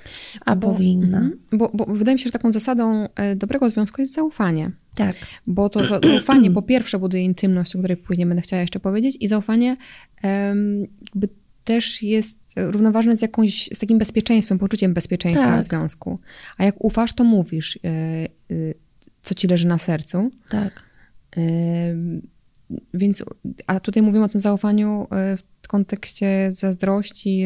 a 0.47 0.57
bo, 0.57 0.73
powinna. 0.73 1.19
Mm, 1.19 1.39
bo, 1.53 1.71
bo 1.75 1.85
wydaje 1.87 2.15
mi 2.15 2.19
się, 2.19 2.25
że 2.25 2.31
taką 2.31 2.53
zasadą 2.53 3.09
e, 3.15 3.37
dobrego 3.37 3.71
związku 3.71 4.01
jest 4.01 4.15
zaufanie. 4.15 4.71
Tak. 4.95 5.17
Bo 5.47 5.69
to 5.69 5.85
zaufanie 5.85 6.51
po 6.51 6.63
pierwsze 6.63 6.99
buduje 6.99 7.23
intymność, 7.23 7.77
o 7.77 7.79
której 7.79 7.97
później 7.97 8.27
będę 8.27 8.43
chciała 8.43 8.61
jeszcze 8.61 8.81
powiedzieć 8.81 9.17
i 9.21 9.29
zaufanie 9.29 9.77
um, 10.23 10.81
jakby 10.81 11.29
też 11.65 12.03
jest 12.03 12.39
równoważne 12.57 13.17
z 13.17 13.23
jakąś, 13.23 13.69
z 13.73 13.79
takim 13.79 13.99
bezpieczeństwem, 13.99 14.59
poczuciem 14.59 14.95
bezpieczeństwa 14.95 15.47
tak. 15.47 15.61
w 15.61 15.65
związku. 15.65 16.19
A 16.59 16.65
jak 16.65 16.85
ufasz, 16.85 17.13
to 17.13 17.25
mówisz, 17.25 17.79
yy, 17.83 18.57
yy, 18.57 18.75
co 19.23 19.35
ci 19.35 19.49
leży 19.49 19.67
na 19.67 19.79
sercu. 19.79 20.31
Tak. 20.49 20.83
Yy, 21.37 21.43
więc, 22.95 23.25
a 23.67 23.81
tutaj 23.81 24.03
mówimy 24.03 24.25
o 24.25 24.29
tym 24.29 24.41
zaufaniu 24.41 25.07
w 25.11 25.50
kontekście 25.71 26.53
zazdrości 26.53 27.45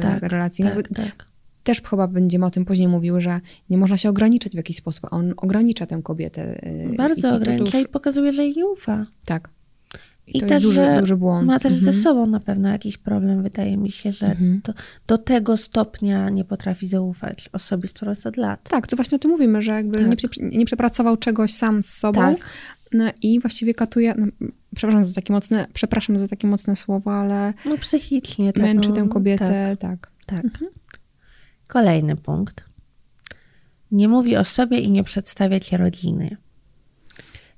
tak, 0.00 0.22
relacji. 0.22 0.64
Tak, 0.64 0.88
tak. 0.88 1.26
Też 1.64 1.82
chyba 1.82 2.06
będziemy 2.06 2.46
o 2.46 2.50
tym 2.50 2.64
później 2.64 2.88
mówiły, 2.88 3.20
że 3.20 3.40
nie 3.70 3.78
można 3.78 3.96
się 3.96 4.08
ograniczać 4.08 4.52
w 4.52 4.56
jakiś 4.56 4.76
sposób. 4.76 5.06
On 5.10 5.34
ogranicza 5.36 5.86
tę 5.86 6.00
kobietę. 6.02 6.60
Bardzo 6.96 7.32
i, 7.32 7.36
ogranicza 7.36 7.78
i, 7.78 7.82
i 7.82 7.88
pokazuje, 7.88 8.32
że 8.32 8.44
jej 8.44 8.54
nie 8.56 8.66
ufa. 8.66 9.06
Tak. 9.26 9.50
I, 10.26 10.38
I 10.38 10.40
też, 10.40 10.62
duży, 10.62 10.84
że 10.84 11.00
duży 11.00 11.16
błąd. 11.16 11.46
ma 11.46 11.58
też 11.58 11.72
mhm. 11.72 11.92
ze 11.92 12.02
sobą 12.02 12.26
na 12.26 12.40
pewno 12.40 12.68
jakiś 12.68 12.98
problem. 12.98 13.42
Wydaje 13.42 13.76
mi 13.76 13.90
się, 13.90 14.12
że 14.12 14.26
mhm. 14.26 14.60
to, 14.62 14.72
do 15.06 15.18
tego 15.18 15.56
stopnia 15.56 16.30
nie 16.30 16.44
potrafi 16.44 16.86
zaufać 16.86 17.50
osobie, 17.52 17.88
z 17.88 17.92
którą 17.92 18.10
jest 18.10 18.26
od 18.26 18.36
lat. 18.36 18.68
Tak, 18.70 18.86
to 18.86 18.96
właśnie 18.96 19.16
o 19.16 19.18
tym 19.18 19.30
mówimy, 19.30 19.62
że 19.62 19.72
jakby 19.72 19.98
tak. 19.98 20.40
nie, 20.40 20.58
nie 20.58 20.64
przepracował 20.64 21.16
czegoś 21.16 21.54
sam 21.54 21.82
z 21.82 21.90
sobą 21.90 22.20
tak. 22.20 22.50
no 22.92 23.04
i 23.22 23.40
właściwie 23.40 23.74
katuje, 23.74 24.14
no, 24.18 24.26
przepraszam 24.74 25.04
za 25.04 25.14
takie 25.14 25.32
mocne, 25.32 25.66
przepraszam 25.72 26.18
za 26.18 26.28
takie 26.28 26.46
mocne 26.46 26.76
słowo, 26.76 27.14
ale 27.14 27.54
no 27.64 27.78
psychicznie 27.78 28.52
tak, 28.52 28.62
męczy 28.62 28.88
no, 28.88 28.94
tę 28.94 29.08
kobietę, 29.08 29.76
tak. 29.80 30.00
Tak. 30.00 30.10
tak. 30.26 30.44
Mhm. 30.44 30.70
Kolejny 31.66 32.16
punkt. 32.16 32.64
Nie 33.90 34.08
mówi 34.08 34.36
o 34.36 34.44
sobie 34.44 34.78
i 34.78 34.90
nie 34.90 35.04
przedstawia 35.04 35.60
ci 35.60 35.76
rodziny. 35.76 36.36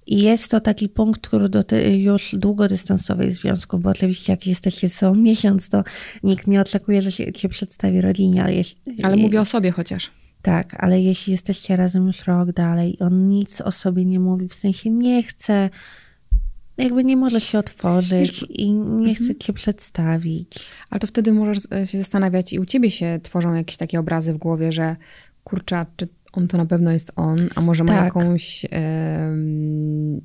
I 0.07 0.23
jest 0.23 0.50
to 0.50 0.61
taki 0.61 0.88
punkt, 0.88 1.29
który 1.29 1.49
dotyczy 1.49 1.97
już 1.97 2.35
długodystansowych 2.38 3.33
związków, 3.33 3.83
bo 3.83 3.90
oczywiście 3.90 4.33
jak 4.33 4.47
jesteście 4.47 4.88
ze 4.88 4.95
sobą 4.95 5.14
miesiąc, 5.14 5.69
to 5.69 5.85
nikt 6.23 6.47
nie 6.47 6.61
oczekuje, 6.61 7.02
że 7.02 7.12
się, 7.12 7.33
cię 7.33 7.49
przedstawi 7.49 8.00
rodzinie, 8.00 8.43
ale 8.43 8.55
jeśli... 8.55 8.81
Ale 9.02 9.17
mówię 9.17 9.40
o 9.40 9.45
sobie 9.45 9.71
chociaż. 9.71 10.11
Tak, 10.43 10.76
ale 10.79 11.00
jeśli 11.00 11.31
jesteście 11.31 11.76
razem 11.76 12.07
już 12.07 12.26
rok 12.26 12.52
dalej, 12.52 12.97
on 13.00 13.29
nic 13.29 13.61
o 13.61 13.71
sobie 13.71 14.05
nie 14.05 14.21
mówi, 14.21 14.49
w 14.49 14.55
sensie 14.55 14.90
nie 14.90 15.23
chce, 15.23 15.71
jakby 16.82 17.04
nie 17.04 17.16
może 17.16 17.40
się 17.40 17.58
otworzyć 17.58 18.40
Wiesz, 18.40 18.46
i 18.50 18.72
nie 18.72 19.14
chce 19.14 19.25
mhm. 19.25 19.38
cię 19.38 19.52
przedstawić. 19.52 20.70
Ale 20.90 21.00
to 21.00 21.06
wtedy 21.06 21.32
możesz 21.32 21.58
e, 21.72 21.87
się 21.87 21.99
zastanawiać 21.99 22.52
i 22.52 22.58
u 22.58 22.64
ciebie 22.64 22.90
się 22.90 23.20
tworzą 23.22 23.54
jakieś 23.54 23.76
takie 23.76 24.00
obrazy 24.00 24.32
w 24.32 24.37
głowie, 24.37 24.72
że 24.72 24.96
kurczę, 25.44 25.87
czy 25.96 26.08
on 26.32 26.49
to 26.49 26.56
na 26.56 26.66
pewno 26.66 26.90
jest 26.92 27.12
on, 27.16 27.37
a 27.54 27.60
może 27.60 27.84
ma 27.84 27.92
tak. 27.92 28.04
jakąś 28.04 28.66
e, 28.72 29.37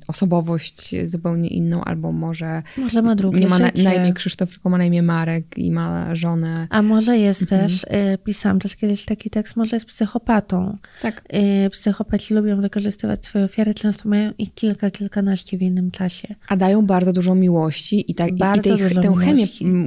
osobowość 0.08 0.94
zupełnie 1.04 1.48
inną, 1.48 1.84
albo 1.84 2.12
może, 2.12 2.62
może 2.78 3.02
ma 3.02 3.14
drugie 3.14 3.40
nie 3.40 3.48
ma 3.48 3.58
na, 3.58 3.70
na, 3.84 3.94
imię 3.94 4.12
Krzysztof, 4.12 4.50
tylko 4.50 4.70
ma 4.70 4.78
na 4.78 4.84
imię 4.84 5.02
Marek 5.02 5.58
i 5.58 5.72
ma 5.72 6.14
żonę. 6.14 6.66
A 6.70 6.82
może 6.82 7.18
jest 7.18 7.42
mhm. 7.42 7.62
też, 7.62 7.86
e, 7.88 8.18
pisałam 8.18 8.60
też 8.60 8.76
kiedyś 8.76 9.04
taki 9.04 9.30
tekst, 9.30 9.56
może 9.56 9.76
jest 9.76 9.86
psychopatą. 9.86 10.78
Tak. 11.02 11.24
E, 11.28 11.70
psychopaci 11.70 12.34
lubią 12.34 12.60
wykorzystywać 12.60 13.24
swoje 13.24 13.44
ofiary, 13.44 13.74
często 13.74 14.08
mają 14.08 14.32
ich 14.38 14.54
kilka, 14.54 14.90
kilkanaście 14.90 15.58
w 15.58 15.62
jednym 15.62 15.90
czasie. 15.90 16.28
A 16.48 16.56
dają 16.56 16.86
bardzo 16.86 17.12
dużo 17.12 17.34
miłości 17.34 18.10
i, 18.10 18.14
tak, 18.14 18.36
bardzo 18.36 18.74
i, 18.74 18.78
tej, 18.78 19.02
tę 19.02 19.14
chemię 19.14 19.46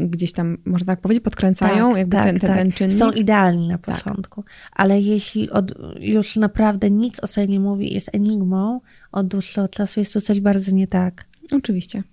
gdzieś 0.10 0.34
tam, 0.34 0.58
można 0.66 0.86
tak 0.86 1.02
powiedzieć, 1.02 1.24
podkręcają, 1.24 1.90
tak, 1.90 1.98
jakby 1.98 2.18
tak, 2.18 2.26
ten, 2.26 2.40
ten, 2.40 2.50
tak. 2.50 2.58
ten 2.58 2.72
czynnik. 2.72 3.00
Są 3.00 3.12
idealni 3.12 3.68
na 3.68 3.78
tak. 3.78 3.96
początku, 3.96 4.44
ale 4.72 5.02
jeśli 5.02 5.50
od 5.50 5.74
już 6.10 6.36
naprawdę 6.36 6.90
nic 6.90 7.20
o 7.20 7.28
sobie 7.28 7.48
nie 7.48 7.60
mówi, 7.60 7.94
jest 7.94 8.10
enigmą 8.14 8.82
od 9.12 9.28
dłuższego 9.28 9.68
czasu, 9.68 10.00
jest 10.00 10.14
to 10.14 10.22
coś 10.22 10.40
bardzo 10.40 10.72
nie 10.72 10.88
tak. 10.88 11.26
Oczywiście. 11.52 12.04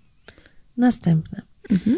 Następne. 0.76 1.42
Mhm. 1.70 1.96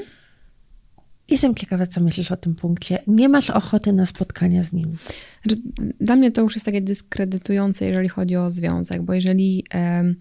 Jestem 1.28 1.55
ciekawa, 1.55 1.87
co 1.87 2.00
myślisz 2.00 2.33
o 2.33 2.37
tym 2.37 2.55
punkcie. 2.55 3.02
Nie 3.07 3.28
masz 3.28 3.50
ochoty 3.50 3.93
na 3.93 4.07
spotkania 4.07 4.62
z 4.62 4.73
nim. 4.73 4.97
Znaczy, 5.43 5.62
dla 6.00 6.17
mnie 6.17 6.31
to 6.31 6.43
już 6.43 6.55
jest 6.55 6.67
takie 6.67 6.81
dyskredytujące, 6.81 7.87
jeżeli 7.87 8.09
chodzi 8.09 8.37
o 8.37 8.50
związek, 8.50 9.02
bo 9.02 9.14
jeżeli 9.14 9.64
e, 9.75 10.14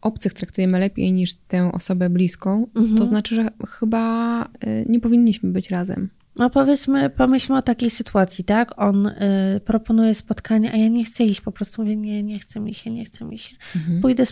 obcych 0.00 0.34
traktujemy 0.34 0.78
lepiej 0.78 1.12
niż 1.12 1.34
tę 1.34 1.72
osobę 1.72 2.10
bliską, 2.10 2.66
mhm. 2.74 2.98
to 2.98 3.06
znaczy, 3.06 3.34
że 3.34 3.48
chyba 3.68 4.42
e, 4.44 4.84
nie 4.84 5.00
powinniśmy 5.00 5.50
być 5.50 5.70
razem. 5.70 6.10
No 6.36 6.50
powiedzmy, 6.50 7.10
pomyślmy 7.10 7.58
o 7.58 7.62
takiej 7.62 7.90
sytuacji, 7.90 8.44
tak? 8.44 8.78
On 8.78 9.06
y, 9.06 9.60
proponuje 9.64 10.14
spotkanie, 10.14 10.72
a 10.72 10.76
ja 10.76 10.88
nie 10.88 11.04
chcę 11.04 11.24
iść, 11.24 11.40
po 11.40 11.52
prostu 11.52 11.82
mówię, 11.82 11.96
nie, 11.96 12.22
nie 12.22 12.38
chce 12.38 12.60
mi 12.60 12.74
się, 12.74 12.90
nie 12.90 13.04
chce 13.04 13.24
mi 13.24 13.38
się. 13.38 13.56
Mhm. 13.76 14.00
Pójdę, 14.00 14.24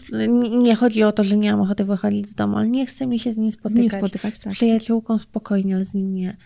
nie, 0.51 0.75
chodzi 0.75 1.03
o 1.03 1.13
to, 1.13 1.25
że 1.25 1.37
nie 1.37 1.53
mam 1.53 1.61
ochoty 1.61 1.85
wychodzić 1.85 2.29
z 2.29 2.35
domu, 2.35 2.57
ale 2.57 2.69
nie 2.69 2.87
chce 2.87 3.07
mi 3.07 3.19
się 3.19 3.33
z 3.33 3.39
nim 3.39 3.51
spotykać. 3.51 3.73
Z 3.73 3.81
nim 3.81 3.91
spotykać, 3.91 4.39
tak. 4.39 4.53
Z 4.53 4.57
przyjaciółką 4.57 5.19
spokojnie, 5.19 5.75
ale 5.75 5.85
z 5.85 5.95
nim 5.95 6.15
nie. 6.15 6.37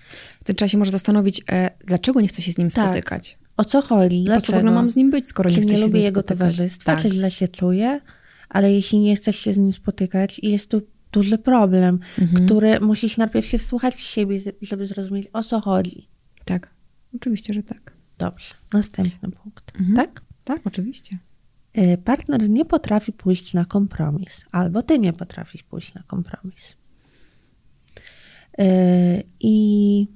Wtedy 0.41 0.57
trzeba 0.57 0.69
się 0.69 0.79
może 0.79 0.91
zastanowić, 0.91 1.43
e, 1.53 1.71
dlaczego 1.87 2.21
nie 2.21 2.29
chce 2.29 2.43
się 2.43 2.53
z 2.53 2.59
nim 2.59 2.71
tak. 2.71 2.85
spotykać. 2.85 3.39
O 3.57 3.65
co 3.65 3.83
chodzi? 3.83 4.25
Dlaczego? 4.25 4.41
Po 4.41 4.47
co 4.47 4.53
w 4.53 4.57
ogóle 4.57 4.73
mam 4.73 4.91
z 4.91 4.97
nim 4.97 5.11
być, 5.11 5.29
skoro 5.29 5.51
czy 5.51 5.57
nie 5.57 5.63
chcę 5.63 5.73
nie 5.73 5.77
się 5.77 5.83
lubię 5.83 5.91
z 5.91 5.95
nim 5.95 6.03
jego 6.03 6.21
spotykać? 6.21 6.39
towarzystwa, 6.39 6.93
tak. 6.93 7.03
czy 7.03 7.11
źle 7.11 7.31
się 7.31 7.49
czuję, 7.49 8.01
ale 8.49 8.73
jeśli 8.73 8.99
nie 8.99 9.17
chcesz 9.17 9.37
się 9.37 9.53
z 9.53 9.59
nim 9.59 9.73
spotykać 9.73 10.39
i 10.39 10.51
jest 10.51 10.71
tu 10.71 10.83
duży 11.13 11.39
problem, 11.39 11.99
mhm. 12.19 12.47
który 12.47 12.81
musisz 12.81 13.17
najpierw 13.17 13.47
się 13.47 13.59
wsłuchać 13.59 13.95
w 13.95 14.01
siebie, 14.01 14.39
żeby 14.63 14.87
zrozumieć, 14.87 15.29
o 15.33 15.43
co 15.43 15.61
chodzi. 15.61 16.09
Tak, 16.45 16.75
oczywiście, 17.15 17.55
że 17.55 17.63
tak. 17.63 17.93
Dobrze, 18.19 18.55
następny 18.73 19.31
punkt. 19.31 19.73
Mhm. 19.81 19.97
Tak? 19.97 20.23
Tak, 20.45 20.61
oczywiście. 20.65 21.19
Y, 21.79 21.99
partner 22.05 22.51
nie 22.51 22.65
potrafi 22.65 23.13
pójść 23.13 23.55
na 23.55 23.65
kompromis, 23.65 24.45
albo 24.53 24.83
ty 24.83 24.99
nie 24.99 25.13
potrafisz 25.13 25.63
pójść 25.63 25.95
na 25.95 26.03
kompromis. 26.03 26.77
Y, 28.61 29.25
I 29.41 30.07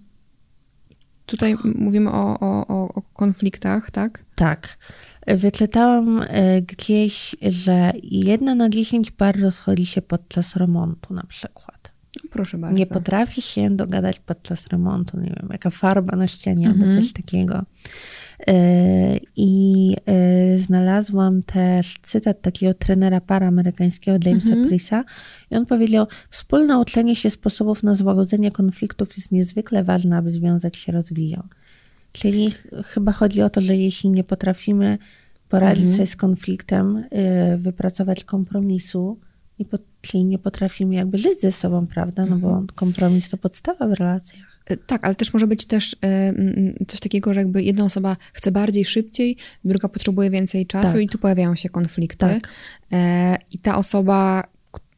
tutaj 1.26 1.56
mówimy 1.74 2.10
o, 2.10 2.40
o, 2.40 2.88
o 2.88 3.02
konfliktach, 3.02 3.90
tak? 3.90 4.24
Tak. 4.34 4.78
Wyczytałam 5.26 6.22
y, 6.22 6.26
gdzieś, 6.62 7.36
że 7.42 7.92
jedna 8.02 8.54
na 8.54 8.68
dziesięć 8.68 9.10
par 9.10 9.40
rozchodzi 9.40 9.86
się 9.86 10.02
podczas 10.02 10.56
remontu 10.56 11.14
na 11.14 11.22
przykład. 11.22 11.92
Proszę 12.30 12.58
bardzo. 12.58 12.78
Nie 12.78 12.86
potrafi 12.86 13.42
się 13.42 13.70
dogadać 13.70 14.18
podczas 14.18 14.66
remontu, 14.66 15.20
nie 15.20 15.34
wiem, 15.40 15.48
jaka 15.52 15.70
farba 15.70 16.16
na 16.16 16.26
ścianie 16.26 16.66
mhm. 16.66 16.82
albo 16.82 17.00
coś 17.00 17.12
takiego. 17.12 17.62
E, 18.46 19.16
I 19.36 19.96
e, 20.06 20.56
znalazłam 20.56 21.42
też 21.42 21.98
cytat 22.02 22.40
takiego 22.40 22.74
trenera 22.74 23.20
para 23.20 23.46
amerykańskiego 23.46 24.18
Jamesa 24.24 24.48
mhm. 24.48 24.68
Prisa 24.68 25.04
i 25.50 25.56
on 25.56 25.66
powiedział, 25.66 26.06
wspólne 26.30 26.78
uczenie 26.78 27.16
się 27.16 27.30
sposobów 27.30 27.82
na 27.82 27.94
złagodzenie 27.94 28.50
konfliktów 28.50 29.16
jest 29.16 29.32
niezwykle 29.32 29.84
ważne, 29.84 30.16
aby 30.16 30.30
związek 30.30 30.76
się 30.76 30.92
rozwijał. 30.92 31.42
Czyli 32.12 32.50
ch 32.50 32.66
chyba 32.84 33.12
chodzi 33.12 33.42
o 33.42 33.50
to, 33.50 33.60
że 33.60 33.76
jeśli 33.76 34.10
nie 34.10 34.24
potrafimy 34.24 34.98
poradzić 35.48 35.82
mhm. 35.82 35.96
sobie 35.96 36.06
z 36.06 36.16
konfliktem, 36.16 36.96
y, 36.96 37.58
wypracować 37.58 38.24
kompromisu, 38.24 39.18
nie 39.58 39.64
po, 39.64 39.78
czyli 40.00 40.24
nie 40.24 40.38
potrafimy 40.38 40.94
jakby 40.94 41.18
żyć 41.18 41.40
ze 41.40 41.52
sobą, 41.52 41.86
prawda? 41.86 42.26
No 42.26 42.34
mhm. 42.34 42.66
bo 42.66 42.72
kompromis 42.74 43.28
to 43.28 43.36
podstawa 43.36 43.88
w 43.88 43.92
relacjach. 43.92 44.60
E, 44.66 44.76
tak, 44.76 45.04
ale 45.04 45.14
też 45.14 45.32
może 45.32 45.46
być 45.46 45.66
też 45.66 45.96
e, 46.04 46.32
coś 46.86 47.00
takiego, 47.00 47.34
że 47.34 47.40
jakby 47.40 47.62
jedna 47.62 47.84
osoba 47.84 48.16
chce 48.32 48.52
bardziej, 48.52 48.84
szybciej, 48.84 49.36
druga 49.64 49.88
potrzebuje 49.88 50.30
więcej 50.30 50.66
czasu 50.66 50.92
tak. 50.92 51.00
i 51.00 51.08
tu 51.08 51.18
pojawiają 51.18 51.54
się 51.54 51.68
konflikty. 51.68 52.18
Tak. 52.18 52.48
E, 52.92 53.38
I 53.50 53.58
ta 53.58 53.78
osoba, 53.78 54.44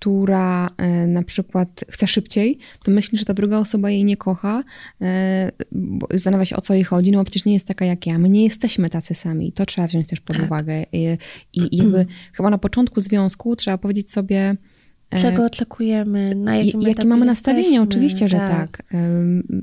która 0.04 0.70
na 1.06 1.22
przykład 1.22 1.84
chce 1.90 2.06
szybciej, 2.06 2.58
to 2.84 2.90
myśli, 2.90 3.18
że 3.18 3.24
ta 3.24 3.34
druga 3.34 3.58
osoba 3.58 3.90
jej 3.90 4.04
nie 4.04 4.16
kocha, 4.16 4.64
zastanawia 6.10 6.44
się 6.44 6.56
o 6.56 6.60
co 6.60 6.74
jej 6.74 6.84
chodzi, 6.84 7.12
no 7.12 7.18
bo 7.18 7.24
przecież 7.24 7.44
nie 7.44 7.52
jest 7.52 7.66
taka 7.66 7.84
jak 7.84 8.06
ja. 8.06 8.18
My 8.18 8.28
nie 8.28 8.44
jesteśmy 8.44 8.90
tacy 8.90 9.14
sami. 9.14 9.52
To 9.52 9.66
trzeba 9.66 9.88
wziąć 9.88 10.08
też 10.08 10.20
pod 10.20 10.36
tak. 10.36 10.46
uwagę. 10.46 10.82
I, 10.92 11.16
i 11.52 11.76
jakby 11.76 12.06
chyba 12.36 12.50
na 12.50 12.58
początku 12.58 13.00
związku 13.00 13.56
trzeba 13.56 13.78
powiedzieć 13.78 14.10
sobie, 14.10 14.56
Czego 15.22 15.42
e, 15.42 15.46
oczekujemy, 15.46 16.34
na 16.34 16.56
jakim 16.56 16.82
Jakie 16.82 17.04
mamy 17.04 17.26
nastawienie, 17.26 17.82
oczywiście, 17.82 18.28
że 18.28 18.36
tak. 18.36 18.50
tak. 18.50 18.82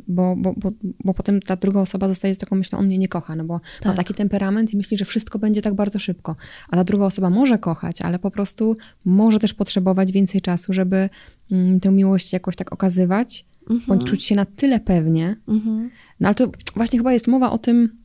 Bo, 0.07 0.35
bo, 0.37 0.53
bo, 0.57 0.71
bo 1.03 1.13
potem 1.13 1.39
ta 1.39 1.55
druga 1.55 1.79
osoba 1.79 2.07
zostaje 2.07 2.35
z 2.35 2.37
taką 2.37 2.55
myślą, 2.55 2.79
on 2.79 2.85
mnie 2.85 2.97
nie 2.97 3.07
kocha, 3.07 3.35
no 3.35 3.43
bo 3.43 3.59
tak. 3.79 3.85
ma 3.85 3.93
taki 3.93 4.13
temperament 4.13 4.73
i 4.73 4.77
myśli, 4.77 4.97
że 4.97 5.05
wszystko 5.05 5.39
będzie 5.39 5.61
tak 5.61 5.73
bardzo 5.73 5.99
szybko. 5.99 6.35
A 6.69 6.75
ta 6.75 6.83
druga 6.83 7.05
osoba 7.05 7.29
może 7.29 7.57
kochać, 7.57 8.01
ale 8.01 8.19
po 8.19 8.31
prostu 8.31 8.77
może 9.05 9.39
też 9.39 9.53
potrzebować 9.53 10.11
więcej 10.11 10.41
czasu, 10.41 10.73
żeby 10.73 11.09
mm, 11.51 11.79
tę 11.79 11.91
miłość 11.91 12.33
jakoś 12.33 12.55
tak 12.55 12.73
okazywać, 12.73 13.45
mhm. 13.61 13.81
bądź 13.87 14.03
czuć 14.09 14.23
się 14.23 14.35
na 14.35 14.45
tyle 14.45 14.79
pewnie. 14.79 15.35
Mhm. 15.47 15.89
No 16.19 16.27
ale 16.27 16.35
to 16.35 16.51
właśnie 16.75 16.99
chyba 16.99 17.13
jest 17.13 17.27
mowa 17.27 17.51
o 17.51 17.57
tym, 17.57 18.00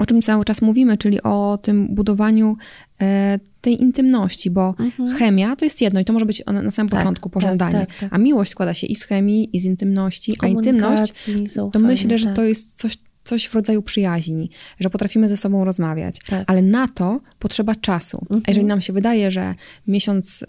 o 0.00 0.06
czym 0.06 0.22
cały 0.22 0.44
czas 0.44 0.62
mówimy, 0.62 0.96
czyli 0.96 1.22
o 1.22 1.58
tym 1.62 1.94
budowaniu 1.94 2.56
e, 3.00 3.38
tej 3.60 3.82
intymności, 3.82 4.50
bo 4.50 4.74
Mhm. 4.78 5.18
chemia 5.18 5.56
to 5.56 5.64
jest 5.64 5.80
jedno 5.80 6.00
i 6.00 6.04
to 6.04 6.12
może 6.12 6.26
być 6.26 6.42
na, 6.46 6.70
samym 6.70 6.90
Tak, 6.90 7.00
początku 7.00 7.28
tak, 7.28 7.32
pożądanie, 7.32 7.86
tak, 7.86 7.98
tak. 7.98 8.08
a 8.12 8.18
miłość 8.18 8.50
składa 8.50 8.74
się 8.74 8.86
i 8.86 8.96
z 8.96 9.04
chemii, 9.04 9.56
i 9.56 9.60
z 9.60 9.64
intymności, 9.64 10.36
a 10.40 10.46
intymność 10.46 11.24
Komunikacji, 11.24 11.70
to 11.72 11.78
myślę, 11.78 12.18
że 12.18 12.26
tak. 12.26 12.36
to 12.36 12.44
jest 12.44 12.78
coś, 12.78 12.96
coś 13.24 13.46
w 13.46 13.54
rodzaju 13.54 13.82
przyjaźni, 13.82 14.50
że 14.80 14.90
potrafimy 14.90 15.28
ze 15.28 15.36
sobą 15.36 15.64
rozmawiać, 15.64 16.16
Tak. 16.26 16.44
ale 16.46 16.62
na 16.62 16.88
to 16.88 17.20
potrzeba 17.38 17.74
czasu. 17.74 18.18
Mhm. 18.22 18.42
A 18.46 18.50
jeżeli 18.50 18.66
nam 18.66 18.80
się 18.80 18.92
wydaje, 18.92 19.30
że 19.30 19.54
miesiąc, 19.86 20.42
y, 20.42 20.46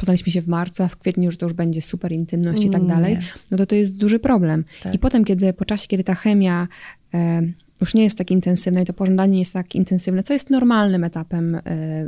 poznaliśmy 0.00 0.32
się 0.32 0.42
w 0.42 0.48
marcu, 0.48 0.82
a 0.82 0.88
w 0.88 0.96
kwietniu 0.96 1.24
już 1.24 1.36
to 1.36 1.46
już 1.46 1.52
będzie 1.52 1.82
super 1.82 2.12
intymność 2.12 2.64
i 2.64 2.70
tak 2.70 2.82
Mm, 2.82 2.96
dalej, 2.96 3.18
no 3.50 3.58
to 3.58 3.66
to 3.66 3.74
jest 3.74 3.96
duży 3.96 4.18
problem. 4.18 4.64
Tak. 4.82 4.94
I 4.94 4.98
potem, 4.98 5.24
kiedy 5.24 5.52
po 5.52 5.64
czasie, 5.64 5.88
kiedy 5.88 6.04
ta 6.04 6.14
chemia 6.14 6.68
e, 7.14 7.42
już 7.80 7.94
nie 7.94 8.04
jest 8.04 8.18
tak 8.18 8.30
intensywna 8.30 8.80
i 8.80 8.84
to 8.84 8.92
pożądanie 8.92 9.32
nie 9.32 9.38
jest 9.38 9.52
tak 9.52 9.74
intensywne, 9.74 10.22
co 10.22 10.32
jest 10.32 10.50
normalnym 10.50 11.04
etapem, 11.04 11.54
e, 11.54 11.60
e, 11.60 12.06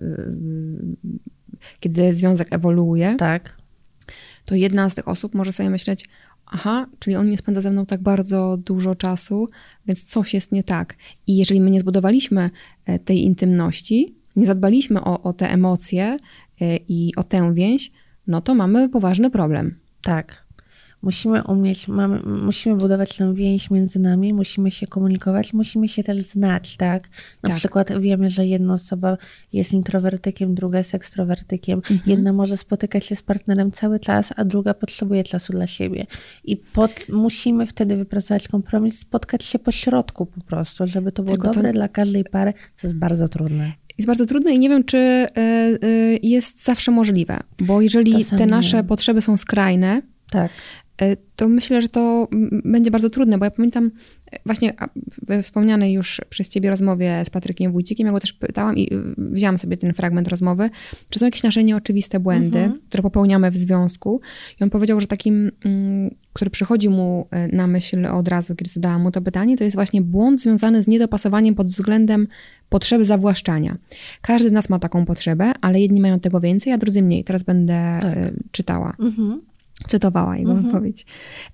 kiedy 1.80 2.14
związek 2.14 2.48
ewoluuje, 2.50 3.14
Tak. 3.18 3.56
to 4.44 4.54
jedna 4.54 4.90
z 4.90 4.94
tych 4.94 5.08
osób 5.08 5.34
może 5.34 5.52
sobie 5.52 5.70
myśleć, 5.70 6.08
aha, 6.46 6.86
czyli 6.98 7.16
on 7.16 7.30
nie 7.30 7.38
spędza 7.38 7.60
ze 7.60 7.70
mną 7.70 7.86
tak 7.86 8.02
bardzo 8.02 8.56
dużo 8.56 8.94
czasu, 8.94 9.48
więc 9.86 10.04
coś 10.04 10.34
jest 10.34 10.52
nie 10.52 10.64
tak. 10.64 10.96
I 11.26 11.36
jeżeli 11.36 11.60
my 11.60 11.70
nie 11.70 11.80
zbudowaliśmy 11.80 12.50
e, 12.86 12.98
tej 12.98 13.22
intymności, 13.22 14.22
nie 14.36 14.46
zadbaliśmy 14.46 15.04
o, 15.04 15.22
o 15.22 15.32
te 15.32 15.50
emocje 15.50 16.18
i 16.88 17.12
o 17.16 17.24
tę 17.24 17.54
więź, 17.54 17.90
no 18.26 18.40
to 18.40 18.54
mamy 18.54 18.88
poważny 18.88 19.30
problem. 19.30 19.78
Tak. 20.02 20.42
Musimy 21.02 21.44
umieć, 21.44 21.88
mamy, 21.88 22.20
musimy 22.22 22.76
budować 22.76 23.16
tę 23.16 23.34
więź 23.34 23.70
między 23.70 23.98
nami, 23.98 24.34
musimy 24.34 24.70
się 24.70 24.86
komunikować, 24.86 25.52
musimy 25.52 25.88
się 25.88 26.04
też 26.04 26.22
znać, 26.22 26.76
tak? 26.76 27.08
Na 27.42 27.48
Tak. 27.48 27.58
przykład 27.58 28.00
wiemy, 28.00 28.30
że 28.30 28.46
jedna 28.46 28.72
osoba 28.72 29.18
jest 29.52 29.72
introwertykiem, 29.72 30.54
druga 30.54 30.78
jest 30.78 30.94
ekstrowertykiem. 30.94 31.78
Mhm. 31.78 32.00
Jedna 32.06 32.32
może 32.32 32.56
spotykać 32.56 33.04
się 33.06 33.16
z 33.16 33.22
partnerem 33.22 33.72
cały 33.72 34.00
czas, 34.00 34.32
a 34.36 34.44
druga 34.44 34.74
potrzebuje 34.74 35.24
czasu 35.24 35.52
dla 35.52 35.66
siebie. 35.66 36.06
I 36.44 36.56
pod, 36.56 37.06
musimy 37.08 37.66
wtedy 37.66 37.96
wypracować 37.96 38.48
kompromis, 38.48 38.98
spotkać 38.98 39.44
się 39.44 39.58
po 39.58 39.72
środku 39.72 40.26
po 40.26 40.40
prostu, 40.40 40.86
żeby 40.86 41.12
to 41.12 41.22
było 41.22 41.36
Tylko 41.36 41.48
to- 41.48 41.54
dobre 41.54 41.72
dla 41.72 41.88
każdej 41.88 42.24
pary, 42.24 42.52
co 42.74 42.86
jest 42.86 42.98
bardzo 42.98 43.28
trudne. 43.28 43.72
Jest 43.98 44.06
bardzo 44.06 44.26
trudne 44.26 44.52
i 44.52 44.58
nie 44.58 44.68
wiem, 44.68 44.84
czy 44.84 44.98
e, 44.98 45.28
e, 45.36 45.76
jest 46.22 46.64
zawsze 46.64 46.90
możliwe, 46.90 47.40
bo 47.60 47.82
jeżeli 47.82 48.24
te 48.24 48.46
nasze 48.46 48.84
potrzeby 48.84 49.22
są 49.22 49.36
skrajne, 49.36 50.02
Tak. 50.30 50.50
E, 51.00 51.16
to 51.36 51.48
myślę, 51.48 51.82
że 51.82 51.88
to 51.88 52.28
będzie 52.64 52.90
bardzo 52.90 53.10
trudne, 53.10 53.38
bo 53.38 53.44
ja 53.44 53.50
pamiętam 53.50 53.90
e, 54.32 54.38
właśnie 54.46 54.72
we 55.22 55.42
wspomnianej 55.42 55.92
już 55.92 56.20
przez 56.30 56.48
ciebie 56.48 56.70
rozmowie 56.70 57.22
z 57.24 57.30
Patrykiem 57.30 57.72
Wójcikiem, 57.72 58.06
ja 58.06 58.12
go 58.12 58.20
też 58.20 58.32
pytałam 58.32 58.78
i 58.78 58.94
y, 58.94 58.98
wzięłam 59.16 59.58
sobie 59.58 59.76
ten 59.76 59.94
fragment 59.94 60.28
rozmowy, 60.28 60.70
czy 61.10 61.18
są 61.18 61.24
jakieś 61.24 61.42
nasze 61.42 61.64
nieoczywiste 61.64 62.20
błędy, 62.20 62.72
które 62.88 63.02
popełniamy 63.02 63.50
w 63.50 63.56
związku. 63.56 64.20
I 64.60 64.64
on 64.64 64.70
powiedział, 64.70 65.00
że 65.00 65.06
takim, 65.06 65.52
mm, 65.64 66.14
który 66.32 66.50
przychodzi 66.50 66.88
mu 66.88 67.26
e, 67.30 67.48
na 67.56 67.66
myśl 67.66 68.06
od 68.06 68.28
razu, 68.28 68.56
kiedy 68.56 68.70
zadałam 68.70 69.02
mu 69.02 69.10
to 69.10 69.22
pytanie, 69.22 69.56
to 69.56 69.64
jest 69.64 69.76
właśnie 69.76 70.02
błąd 70.02 70.40
związany 70.40 70.82
z 70.82 70.86
niedopasowaniem 70.86 71.54
pod 71.54 71.66
względem 71.66 72.28
potrzeby 72.68 73.04
zawłaszczania. 73.04 73.76
Każdy 74.22 74.48
z 74.48 74.52
nas 74.52 74.68
ma 74.68 74.78
taką 74.78 75.04
potrzebę, 75.04 75.52
ale 75.60 75.80
jedni 75.80 76.00
mają 76.00 76.20
tego 76.20 76.40
więcej, 76.40 76.72
a 76.72 76.78
drudzy 76.78 77.02
mniej. 77.02 77.24
Teraz 77.24 77.42
będę 77.42 77.74
e, 77.74 78.32
czytała 78.50 78.96
Mhm. 78.98 79.40
Cytowała 79.88 80.36
jego 80.36 80.54
wypowiedź. 80.54 81.06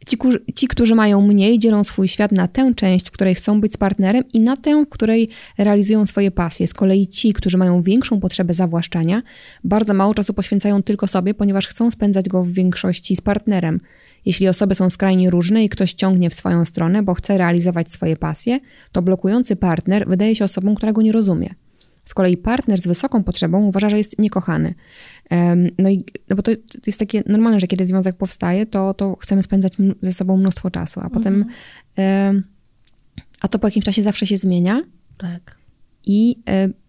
Ci, 0.06 0.16
ci, 0.54 0.68
którzy 0.68 0.94
mają 0.94 1.20
mniej, 1.20 1.58
dzielą 1.58 1.84
swój 1.84 2.08
świat 2.08 2.32
na 2.32 2.48
tę 2.48 2.72
część, 2.76 3.08
w 3.08 3.10
której 3.10 3.34
chcą 3.34 3.60
być 3.60 3.72
z 3.72 3.76
partnerem 3.76 4.24
i 4.32 4.40
na 4.40 4.56
tę, 4.56 4.84
w 4.84 4.88
której 4.88 5.28
realizują 5.58 6.06
swoje 6.06 6.30
pasje. 6.30 6.66
Z 6.66 6.74
kolei 6.74 7.08
ci, 7.08 7.32
którzy 7.32 7.58
mają 7.58 7.82
większą 7.82 8.20
potrzebę 8.20 8.54
zawłaszczania, 8.54 9.22
bardzo 9.64 9.94
mało 9.94 10.14
czasu 10.14 10.34
poświęcają 10.34 10.82
tylko 10.82 11.06
sobie, 11.06 11.34
ponieważ 11.34 11.66
chcą 11.66 11.90
spędzać 11.90 12.28
go 12.28 12.44
w 12.44 12.50
większości 12.50 13.16
z 13.16 13.20
partnerem. 13.20 13.80
Jeśli 14.24 14.48
osoby 14.48 14.74
są 14.74 14.90
skrajnie 14.90 15.30
różne 15.30 15.64
i 15.64 15.68
ktoś 15.68 15.92
ciągnie 15.92 16.30
w 16.30 16.34
swoją 16.34 16.64
stronę, 16.64 17.02
bo 17.02 17.14
chce 17.14 17.38
realizować 17.38 17.90
swoje 17.90 18.16
pasje, 18.16 18.60
to 18.92 19.02
blokujący 19.02 19.56
partner 19.56 20.08
wydaje 20.08 20.36
się 20.36 20.44
osobą, 20.44 20.74
która 20.74 20.92
go 20.92 21.02
nie 21.02 21.12
rozumie. 21.12 21.54
Z 22.04 22.14
kolei 22.14 22.36
partner 22.36 22.80
z 22.80 22.86
wysoką 22.86 23.24
potrzebą 23.24 23.64
uważa, 23.64 23.88
że 23.88 23.98
jest 23.98 24.18
niekochany. 24.18 24.74
No 25.78 25.90
i 25.90 26.04
no 26.28 26.36
bo 26.36 26.42
to, 26.42 26.50
jest 26.86 26.98
takie 26.98 27.22
normalne, 27.26 27.60
że 27.60 27.66
kiedy 27.66 27.86
związek 27.86 28.16
powstaje, 28.16 28.66
to, 28.66 28.94
to 28.94 29.16
chcemy 29.16 29.42
spędzać 29.42 29.72
ze 30.00 30.12
sobą 30.12 30.36
mnóstwo 30.36 30.70
czasu, 30.70 31.00
a 31.00 31.10
potem 31.10 31.44
em, 31.96 32.42
a 33.40 33.48
to 33.48 33.58
po 33.58 33.66
jakimś 33.66 33.84
czasie 33.84 34.02
zawsze 34.02 34.26
się 34.26 34.36
zmienia 34.36 34.82
Tak. 35.18 35.56
i 36.06 36.36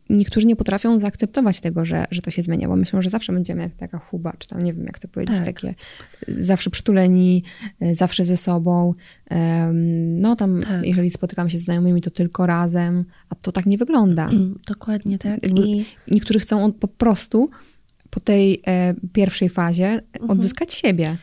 niektórzy 0.09 0.47
nie 0.47 0.55
potrafią 0.55 0.99
zaakceptować 0.99 1.61
tego, 1.61 1.85
że, 1.85 2.05
że 2.11 2.21
to 2.21 2.31
się 2.31 2.41
zmienia, 2.41 2.67
bo 2.67 2.75
myślą, 2.75 3.01
że 3.01 3.09
zawsze 3.09 3.33
będziemy 3.33 3.61
jak 3.61 3.75
taka 3.75 3.99
chuba, 3.99 4.33
czy 4.39 4.47
tam 4.47 4.61
nie 4.61 4.73
wiem, 4.73 4.85
jak 4.85 4.99
to 4.99 5.07
powiedzieć, 5.07 5.35
Tak. 5.37 5.45
takie 5.45 5.75
zawsze 6.27 6.69
przytuleni, 6.69 7.43
e, 7.79 7.95
zawsze 7.95 8.25
ze 8.25 8.37
sobą. 8.37 8.93
No 10.19 10.35
tam, 10.35 10.61
Tak. 10.61 10.85
jeżeli 10.85 11.09
spotykam 11.09 11.49
się 11.49 11.57
z 11.57 11.63
znajomymi, 11.63 12.01
to 12.01 12.09
tylko 12.09 12.45
razem, 12.45 13.05
a 13.29 13.35
to 13.35 13.51
tak 13.51 13.65
nie 13.65 13.77
wygląda. 13.77 14.29
Mm, 14.29 14.59
Dokładnie 14.67 15.17
tak. 15.17 15.39
I 15.47 15.85
Niektórzy 16.11 16.39
chcą 16.39 16.71
po 16.73 16.87
prostu 16.87 17.49
po 18.09 18.19
tej 18.19 18.61
e, 18.67 18.93
pierwszej 19.13 19.49
fazie 19.49 19.87
Mhm. 20.13 20.31
odzyskać 20.31 20.73
siebie. 20.73 21.17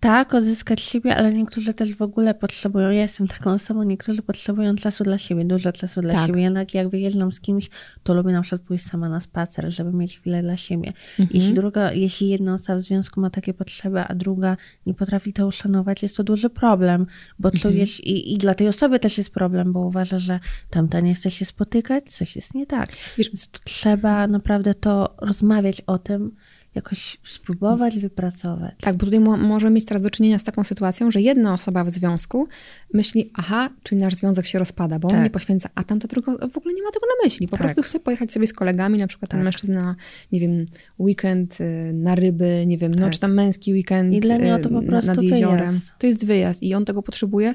Tak, 0.00 0.34
odzyskać 0.34 0.80
siebie, 0.80 1.16
ale 1.16 1.32
niektórzy 1.34 1.74
też 1.74 1.94
w 1.94 2.02
ogóle 2.02 2.34
potrzebują, 2.34 2.90
ja 2.90 3.02
jestem 3.02 3.26
taką 3.28 3.50
osobą, 3.52 3.82
niektórzy 3.82 4.22
potrzebują 4.22 4.74
czasu 4.74 5.04
dla 5.04 5.18
siebie, 5.18 5.44
dużo 5.44 5.72
czasu 5.72 6.00
dla 6.00 6.14
Tak. 6.14 6.26
siebie. 6.26 6.42
Jednak 6.42 6.74
jak 6.74 6.88
wyjeżdżam 6.88 7.32
z 7.32 7.40
kimś, 7.40 7.70
to 8.02 8.14
lubię 8.14 8.32
na 8.32 8.42
przykład 8.42 8.62
pójść 8.62 8.84
sama 8.84 9.08
na 9.08 9.20
spacer, 9.20 9.70
żeby 9.72 9.92
mieć 9.92 10.18
chwilę 10.18 10.42
dla 10.42 10.56
siebie. 10.56 10.92
Mhm. 11.10 11.28
Jeśli, 11.34 11.54
druga, 11.54 11.92
jeśli 11.92 12.28
jedna 12.28 12.54
osoba 12.54 12.78
w 12.78 12.82
związku 12.82 13.20
ma 13.20 13.30
takie 13.30 13.54
potrzeby, 13.54 14.00
a 14.00 14.14
druga 14.14 14.56
nie 14.86 14.94
potrafi 14.94 15.32
to 15.32 15.46
uszanować, 15.46 16.02
jest 16.02 16.16
to 16.16 16.24
duży 16.24 16.50
problem, 16.50 17.06
bo 17.38 17.48
Mhm. 17.48 17.62
czujesz, 17.62 18.00
i, 18.00 18.34
i 18.34 18.38
dla 18.38 18.54
tej 18.54 18.68
osoby 18.68 18.98
też 18.98 19.18
jest 19.18 19.30
problem, 19.34 19.72
bo 19.72 19.80
uważa, 19.80 20.18
że 20.18 20.40
tamta 20.70 21.00
nie 21.00 21.14
chce 21.14 21.30
się 21.30 21.44
spotykać, 21.44 22.04
coś 22.08 22.36
jest 22.36 22.54
nie 22.54 22.66
tak. 22.66 22.90
Wiesz- 23.18 23.28
Więc 23.28 23.48
trzeba 23.50 24.26
naprawdę 24.26 24.74
to 24.74 25.14
rozmawiać 25.20 25.80
o 25.80 25.98
tym, 25.98 26.30
jakoś 26.74 27.16
spróbować 27.24 27.98
wypracować. 27.98 28.74
Tak, 28.80 28.96
bo 28.96 29.04
tutaj 29.04 29.20
mo- 29.20 29.36
możemy 29.36 29.74
mieć 29.74 29.84
teraz 29.84 30.02
do 30.02 30.10
czynienia 30.10 30.38
z 30.38 30.44
taką 30.44 30.64
sytuacją, 30.64 31.10
że 31.10 31.20
jedna 31.20 31.54
osoba 31.54 31.84
w 31.84 31.90
związku 31.90 32.48
myśli, 32.94 33.30
aha, 33.34 33.70
czyli 33.82 34.00
nasz 34.00 34.14
związek 34.14 34.46
się 34.46 34.58
rozpada, 34.58 34.98
bo 34.98 35.08
on 35.08 35.14
Tak. 35.14 35.24
nie 35.24 35.30
poświęca, 35.30 35.68
a 35.74 35.84
tamta 35.84 36.08
druga 36.08 36.32
w 36.32 36.56
ogóle 36.58 36.74
nie 36.74 36.82
ma 36.82 36.90
tego 36.90 37.06
na 37.06 37.24
myśli. 37.24 37.46
Po 37.48 37.56
Tak. 37.56 37.60
prostu 37.66 37.82
chce 37.82 38.00
pojechać 38.00 38.32
sobie 38.32 38.46
z 38.46 38.52
kolegami, 38.52 38.98
na 38.98 39.06
przykład 39.06 39.30
ten 39.30 39.40
Tak. 39.40 39.44
mężczyzna, 39.44 39.96
nie 40.32 40.40
wiem, 40.40 40.66
weekend 40.98 41.60
y, 41.60 41.92
na 41.94 42.14
ryby, 42.14 42.64
nie 42.66 42.78
wiem, 42.78 42.94
no 42.94 43.10
czy 43.10 43.18
tam 43.18 43.34
męski 43.34 43.72
weekend 43.72 44.14
I 44.14 44.20
dla 44.20 44.36
niego 44.36 44.56
y, 44.56 44.60
to 44.60 44.68
po 44.70 44.82
prostu 44.82 45.10
nad 45.10 45.22
jeziorem. 45.22 45.58
wyjazd. 45.66 45.92
To 45.98 46.06
jest 46.06 46.26
wyjazd 46.26 46.62
i 46.62 46.74
on 46.74 46.84
tego 46.84 47.02
potrzebuje, 47.02 47.54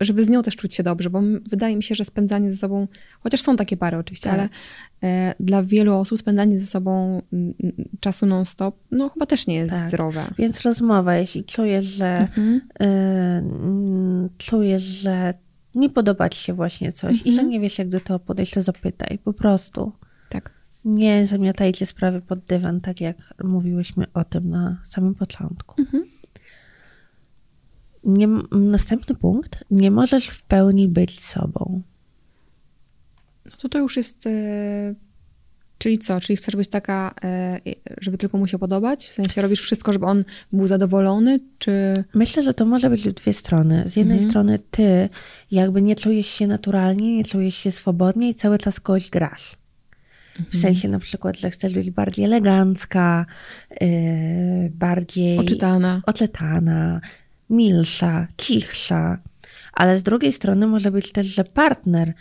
żeby 0.00 0.24
z 0.24 0.28
nią 0.28 0.42
też 0.42 0.56
czuć 0.56 0.74
się 0.74 0.82
dobrze, 0.82 1.10
bo 1.10 1.20
wydaje 1.50 1.76
mi 1.76 1.82
się, 1.82 1.94
że 1.94 2.04
spędzanie 2.04 2.50
ze 2.52 2.56
sobą, 2.56 2.88
chociaż 3.20 3.40
są 3.40 3.56
takie 3.56 3.76
pary 3.76 3.96
oczywiście, 3.96 4.30
Tak. 4.30 4.38
ale 4.38 4.48
e, 5.02 5.34
dla 5.40 5.62
wielu 5.62 5.94
osób 5.96 6.18
spędzanie 6.18 6.58
ze 6.58 6.66
sobą 6.66 7.22
czasu 8.00 8.26
non-stop, 8.26 8.76
no 8.90 9.08
chyba 9.08 9.26
też 9.26 9.46
nie 9.46 9.54
jest 9.54 9.70
Tak. 9.70 9.88
zdrowe. 9.88 10.34
Więc 10.38 10.60
rozmowa, 10.60 11.16
jeśli 11.16 11.44
czujesz, 11.44 11.84
że 11.84 12.06
Mhm. 12.18 12.56
y, 12.56 12.84
mm, 12.84 14.28
czujesz, 14.38 14.82
że 14.82 15.34
nie 15.74 15.90
podoba 15.90 16.28
ci 16.28 16.38
się 16.38 16.52
właśnie 16.54 16.92
coś 16.92 17.26
i 17.26 17.32
że 17.32 17.44
nie 17.44 17.60
wiesz, 17.60 17.78
jak 17.78 17.88
do 17.88 18.00
tego 18.00 18.18
podejść, 18.18 18.54
to 18.54 18.62
zapytaj. 18.62 19.18
Po 19.18 19.32
prostu. 19.32 19.92
Tak. 20.28 20.50
Nie 20.84 21.26
zamiatajcie 21.26 21.86
sprawy 21.86 22.20
pod 22.20 22.44
dywan, 22.44 22.80
tak 22.80 23.00
jak 23.00 23.16
mówiłyśmy 23.44 24.06
o 24.14 24.24
tym 24.24 24.50
na 24.50 24.80
samym 24.84 25.14
początku. 25.14 25.82
Nie, 28.04 28.28
następny 28.50 29.14
punkt. 29.14 29.64
Nie 29.70 29.90
możesz 29.90 30.28
w 30.28 30.42
pełni 30.42 30.88
być 30.88 31.24
sobą. 31.24 31.82
No 33.44 33.52
to 33.62 33.68
to 33.68 33.78
już 33.78 33.96
jest. 33.96 34.26
E, 34.26 34.94
czyli 35.78 35.98
co? 35.98 36.20
Czyli 36.20 36.36
chcesz 36.36 36.56
być 36.56 36.68
taka, 36.68 37.14
e, 37.24 37.60
żeby 38.00 38.18
tylko 38.18 38.38
mu 38.38 38.46
się 38.46 38.58
podobać? 38.58 39.06
W 39.06 39.12
sensie 39.12 39.42
robisz 39.42 39.60
wszystko, 39.60 39.92
żeby 39.92 40.06
on 40.06 40.24
był 40.52 40.66
zadowolony, 40.66 41.40
czy. 41.58 42.04
Myślę, 42.14 42.42
że 42.42 42.54
to 42.54 42.66
może 42.66 42.90
być 42.90 43.08
w 43.08 43.12
dwie 43.12 43.32
strony. 43.32 43.84
Z 43.86 43.96
jednej 43.96 44.20
strony 44.20 44.58
ty 44.70 45.08
jakby 45.50 45.82
nie 45.82 45.96
czujesz 45.96 46.26
się 46.26 46.46
naturalnie, 46.46 47.16
nie 47.16 47.24
czujesz 47.24 47.54
się 47.54 47.70
swobodnie 47.70 48.28
i 48.28 48.34
cały 48.34 48.58
czas 48.58 48.80
kogoś 48.80 49.10
grasz. 49.10 49.56
W 50.50 50.56
sensie 50.56 50.88
na 50.88 50.98
przykład, 50.98 51.38
że 51.38 51.50
chcesz 51.50 51.74
być 51.74 51.90
bardziej 51.90 52.24
elegancka, 52.24 53.26
yy, 53.80 53.88
bardziej 54.70 55.38
Oczytana. 55.38 56.02
oczytana, 56.06 57.00
milsza, 57.50 58.26
cichsza. 58.36 59.18
Ale 59.72 59.98
z 59.98 60.02
drugiej 60.02 60.32
strony 60.32 60.66
może 60.66 60.90
być 60.90 61.12
też, 61.12 61.26
że 61.26 61.44
partner 61.44 62.12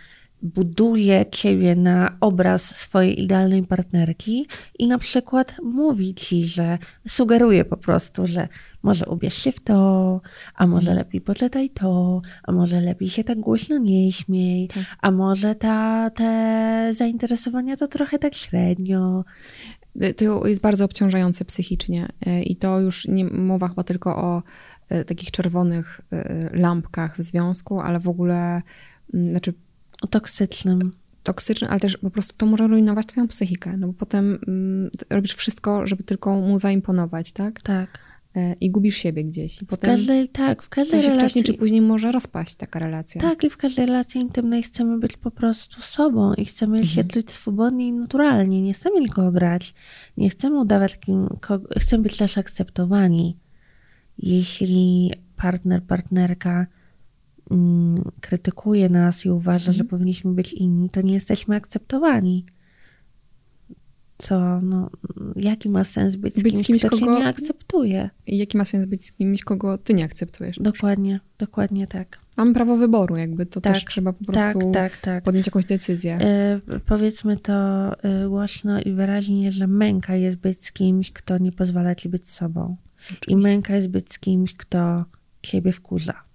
buduje 0.42 1.26
ciebie 1.32 1.76
na 1.76 2.18
obraz 2.22 2.76
swojej 2.76 3.24
idealnej 3.24 3.64
partnerki 3.64 4.48
i 4.80 4.88
na 4.88 4.98
przykład 4.98 5.56
mówi 5.64 6.16
ci, 6.16 6.48
że 6.48 6.78
sugeruje 7.08 7.66
po 7.66 7.78
prostu, 7.78 8.28
że 8.28 8.48
może 8.84 9.06
ubierz 9.06 9.34
się 9.34 9.52
w 9.52 9.60
to, 9.60 10.22
a 10.56 10.68
może 10.68 10.94
lepiej 10.94 11.22
poczytaj 11.22 11.70
to, 11.70 12.22
a 12.44 12.52
może 12.52 12.82
lepiej 12.82 13.10
się 13.10 13.24
tak 13.24 13.40
głośno 13.40 13.78
nie 13.78 14.12
śmiej, 14.12 14.68
Tak. 14.68 14.84
a 15.02 15.12
może 15.12 15.56
ta, 15.56 16.10
te 16.10 16.90
zainteresowania 16.94 17.76
to 17.76 17.88
trochę 17.88 18.20
tak 18.20 18.36
średnio. 18.36 19.24
To 20.18 20.48
jest 20.48 20.62
bardzo 20.62 20.86
obciążające 20.86 21.46
psychicznie 21.46 22.08
y, 22.28 22.44
i 22.44 22.56
to 22.56 22.80
już 22.80 23.08
nie 23.08 23.26
mowa 23.26 23.68
chyba 23.68 23.84
tylko 23.84 24.18
o 24.18 24.44
takich 25.08 25.32
czerwonych 25.32 26.02
y, 26.14 26.50
lampkach 26.58 27.18
w 27.18 27.22
związku, 27.24 27.80
ale 27.82 28.00
w 28.00 28.08
ogóle, 28.08 28.62
mm, 29.14 29.30
znaczy 29.32 29.54
O 30.02 30.08
toksycznym. 30.08 30.80
toksyczne, 31.24 31.70
ale 31.70 31.80
też 31.80 31.98
po 31.98 32.10
prostu 32.10 32.34
to 32.38 32.46
może 32.46 32.68
rujnować 32.68 33.06
twoją 33.06 33.28
psychikę, 33.28 33.78
no 33.78 33.88
bo 33.88 33.94
potem 33.94 34.40
mm, 34.48 34.90
robisz 35.10 35.34
wszystko, 35.36 35.88
żeby 35.88 36.04
tylko 36.04 36.36
mu 36.42 36.60
zaimponować, 36.60 37.32
tak? 37.32 37.62
Tak. 37.62 38.00
Y, 38.38 38.56
I 38.62 38.72
gubisz 38.72 38.98
siebie 38.98 39.24
gdzieś. 39.24 39.62
I 39.62 39.66
W 39.66 39.68
potem 39.68 39.90
każdej, 39.90 40.28
tak, 40.28 40.62
w 40.64 40.70
to 40.70 40.76
każdej 40.76 41.02
się 41.02 41.08
relacji. 41.08 41.20
wcześniej 41.30 41.44
czy 41.44 41.54
później 41.54 41.82
może 41.82 42.12
rozpaść 42.12 42.56
taka 42.56 42.80
relacja. 42.80 43.22
Tak, 43.22 43.44
i 43.44 43.50
w 43.50 43.58
każdej 43.58 43.86
relacji 43.86 44.22
intymnej 44.22 44.64
chcemy 44.64 45.00
być 45.00 45.18
po 45.18 45.32
prostu 45.32 45.82
sobą 45.82 46.34
i 46.34 46.46
chcemy 46.46 46.78
Mhm. 46.78 46.86
się 46.96 47.04
czuć 47.04 47.32
swobodnie 47.32 47.88
i 47.88 47.92
naturalnie. 47.94 48.62
Nie 48.62 48.74
chcemy 48.74 49.00
nikogo 49.00 49.32
grać. 49.32 49.74
Nie 50.18 50.30
chcemy 50.30 50.60
udawać, 50.60 51.00
kim, 51.00 51.28
ko- 51.42 51.60
chcemy 51.80 52.04
być 52.04 52.18
też 52.18 52.38
akceptowani. 52.38 53.38
Jeśli 54.20 55.12
partner, 55.36 55.84
partnerka 55.84 56.68
mm, 57.52 58.04
krytykuje 58.22 58.90
nas 58.90 59.26
i 59.26 59.30
uważa, 59.30 59.72
Mhm. 59.72 59.74
że 59.78 59.84
powinniśmy 59.84 60.32
być 60.34 60.54
inni, 60.54 60.90
to 60.90 61.02
nie 61.02 61.14
jesteśmy 61.14 61.56
akceptowani. 61.56 62.46
Co, 64.18 64.62
no, 64.62 64.90
jaki 65.36 65.70
ma 65.70 65.84
sens 65.84 66.16
być 66.16 66.36
z 66.36 66.44
Być 66.44 66.54
kimś, 66.54 66.68
kimś, 66.68 66.82
kto 66.86 66.98
cię 66.98 67.06
kogo- 67.06 67.20
nie 67.20 67.28
akceptuje? 67.28 68.10
Jaki 68.28 68.58
ma 68.58 68.66
sens 68.66 68.86
być 68.86 69.06
z 69.06 69.12
kimś, 69.12 69.44
kogo 69.44 69.78
ty 69.78 69.94
nie 69.94 70.04
akceptujesz? 70.06 70.58
Dokładnie, 70.60 71.20
dokładnie 71.38 71.88
tak. 71.88 72.20
Mamy 72.38 72.54
prawo 72.54 72.78
wyboru, 72.78 73.18
jakby 73.18 73.46
to 73.46 73.62
Tak, 73.62 73.74
też 73.74 73.86
trzeba 73.86 74.14
po 74.14 74.26
Tak, 74.26 74.34
prostu 74.54 74.72
tak, 74.72 74.98
tak. 74.98 75.24
podjąć 75.24 75.48
jakąś 75.48 75.66
decyzję. 75.66 76.20
Y, 76.76 76.80
powiedzmy 76.80 77.38
to 77.38 77.54
y, 78.26 78.30
głośno 78.30 78.82
i 78.82 78.92
wyraźnie, 78.94 79.52
że 79.52 79.68
męka 79.68 80.16
jest 80.16 80.38
być 80.38 80.66
z 80.66 80.72
kimś, 80.72 81.12
kto 81.12 81.38
nie 81.38 81.52
pozwala 81.52 81.96
ci 81.96 82.10
być 82.10 82.30
sobą. 82.30 82.76
I 83.12 83.14
Oczywiście. 83.22 83.50
męka 83.50 83.76
jest 83.76 83.88
być 83.88 84.14
z 84.14 84.20
kimś, 84.20 84.54
kto 84.54 85.06
ciebie 85.42 85.72
wkurza. 85.72 86.30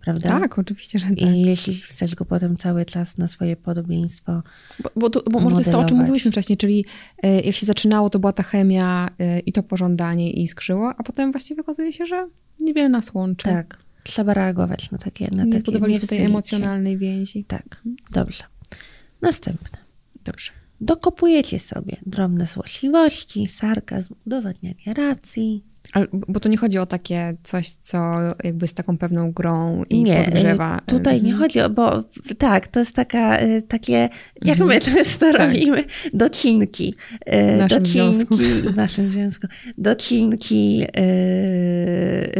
Prawda? 0.00 0.28
Tak, 0.28 0.58
oczywiście, 0.58 0.98
że 0.98 1.06
tak. 1.06 1.20
I 1.20 1.42
jeśli 1.42 1.74
chcesz 1.74 2.14
go 2.14 2.24
potem 2.24 2.56
cały 2.56 2.84
czas 2.84 3.18
na 3.18 3.28
swoje 3.28 3.56
podobieństwo, 3.56 4.42
Bo, 4.82 4.90
bo, 4.96 5.10
to, 5.10 5.30
bo 5.30 5.40
może 5.40 5.56
to 5.56 5.60
jest 5.60 5.72
to, 5.72 5.78
o 5.78 5.84
czym 5.84 5.98
mówiłyśmy 5.98 6.30
wcześniej, 6.30 6.56
czyli 6.56 6.84
e, 7.22 7.40
jak 7.40 7.54
się 7.54 7.66
zaczynało, 7.66 8.10
to 8.10 8.18
była 8.18 8.32
ta 8.32 8.42
chemia 8.42 9.10
e, 9.18 9.40
i 9.40 9.52
to 9.52 9.62
pożądanie 9.62 10.32
i 10.32 10.48
skrzyło, 10.48 10.94
a 10.98 11.02
potem 11.02 11.32
właściwie 11.32 11.60
okazuje 11.62 11.92
się, 11.92 12.06
że 12.06 12.28
niewiele 12.60 12.88
nas 12.88 13.14
łączy. 13.14 13.44
tak, 13.44 13.78
trzeba 14.04 14.34
reagować 14.34 14.90
na 14.90 14.98
takie 14.98 15.28
na 15.32 15.44
Nie 15.44 15.52
takie 15.52 15.60
zbudowaliśmy 15.60 16.08
tej 16.08 16.22
emocjonalnej 16.22 16.98
więzi. 16.98 17.44
Tak, 17.44 17.82
dobrze. 18.10 18.44
Następne. 19.22 19.78
Dobrze. 20.24 20.57
Dokopujecie 20.80 21.58
sobie 21.58 21.96
drobne 22.06 22.46
złośliwości, 22.46 23.46
sarkazm, 23.46 24.14
udowadnianie 24.26 24.94
racji. 24.96 25.64
Ale, 25.92 26.06
bo 26.12 26.40
to 26.40 26.48
nie 26.48 26.56
chodzi 26.56 26.78
o 26.78 26.86
takie 26.86 27.36
coś, 27.42 27.70
co 27.70 27.98
jakby 28.44 28.68
z 28.68 28.74
taką 28.74 28.98
pewną 28.98 29.32
grą 29.32 29.84
i 29.90 30.02
nie, 30.04 30.22
podgrzewa. 30.24 30.78
y, 30.78 30.86
Tutaj 30.86 31.14
nie 31.22 31.30
Mhm. 31.30 31.38
chodzi 31.38 31.60
o, 31.60 31.70
bo 31.70 32.04
tak, 32.38 32.68
to 32.68 32.78
jest 32.80 32.94
taka, 32.94 33.42
y, 33.42 33.62
takie, 33.62 34.08
jak 34.42 34.58
my 34.58 34.80
często 34.94 35.32
Tak. 35.32 35.40
robimy, 35.40 35.84
docinki. 36.14 36.94
y, 37.28 37.56
W 37.56 37.58
naszym 37.58 37.78
docinki 37.82 37.92
związku. 38.36 38.36
w 38.72 38.76
naszym 38.76 39.08
związku. 39.08 39.46
Docinki, 39.78 40.82
y, 40.98 42.32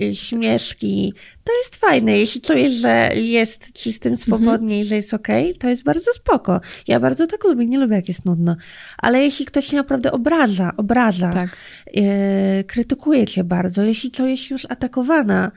y, 0.00 0.14
śmieszki. 0.14 1.12
To 1.44 1.52
jest 1.58 1.76
fajne. 1.76 2.18
Jeśli 2.18 2.40
czujesz, 2.40 2.72
że 2.72 3.10
jest 3.14 3.72
ci 3.72 3.92
z 3.92 4.00
tym 4.00 4.16
swobodnie 4.16 4.80
i 4.80 4.84
że 4.84 4.96
jest 4.96 5.14
okej, 5.14 5.54
to 5.54 5.68
jest 5.68 5.82
bardzo 5.84 6.12
spoko. 6.12 6.60
Ja 6.88 7.00
bardzo 7.00 7.26
tak 7.26 7.44
lubię, 7.44 7.66
nie 7.66 7.78
lubię 7.78 7.96
jak 7.96 8.08
jest 8.08 8.24
nudno. 8.24 8.56
Ale 8.98 9.22
jeśli 9.22 9.46
ktoś 9.46 9.64
się 9.66 9.76
naprawdę 9.76 10.12
obraża, 10.12 10.72
obraża, 10.76 11.32
Tak. 11.32 11.56
e, 11.96 12.64
krytykuje 12.64 13.26
cię 13.26 13.44
bardzo, 13.44 13.82
jeśli 13.82 14.10
czujesz 14.10 14.40
się 14.40 14.54
już 14.54 14.66
atakowana 14.70 15.52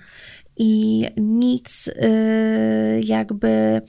i 0.57 1.05
nic 1.17 1.89
e, 1.95 3.01
jakby. 3.01 3.81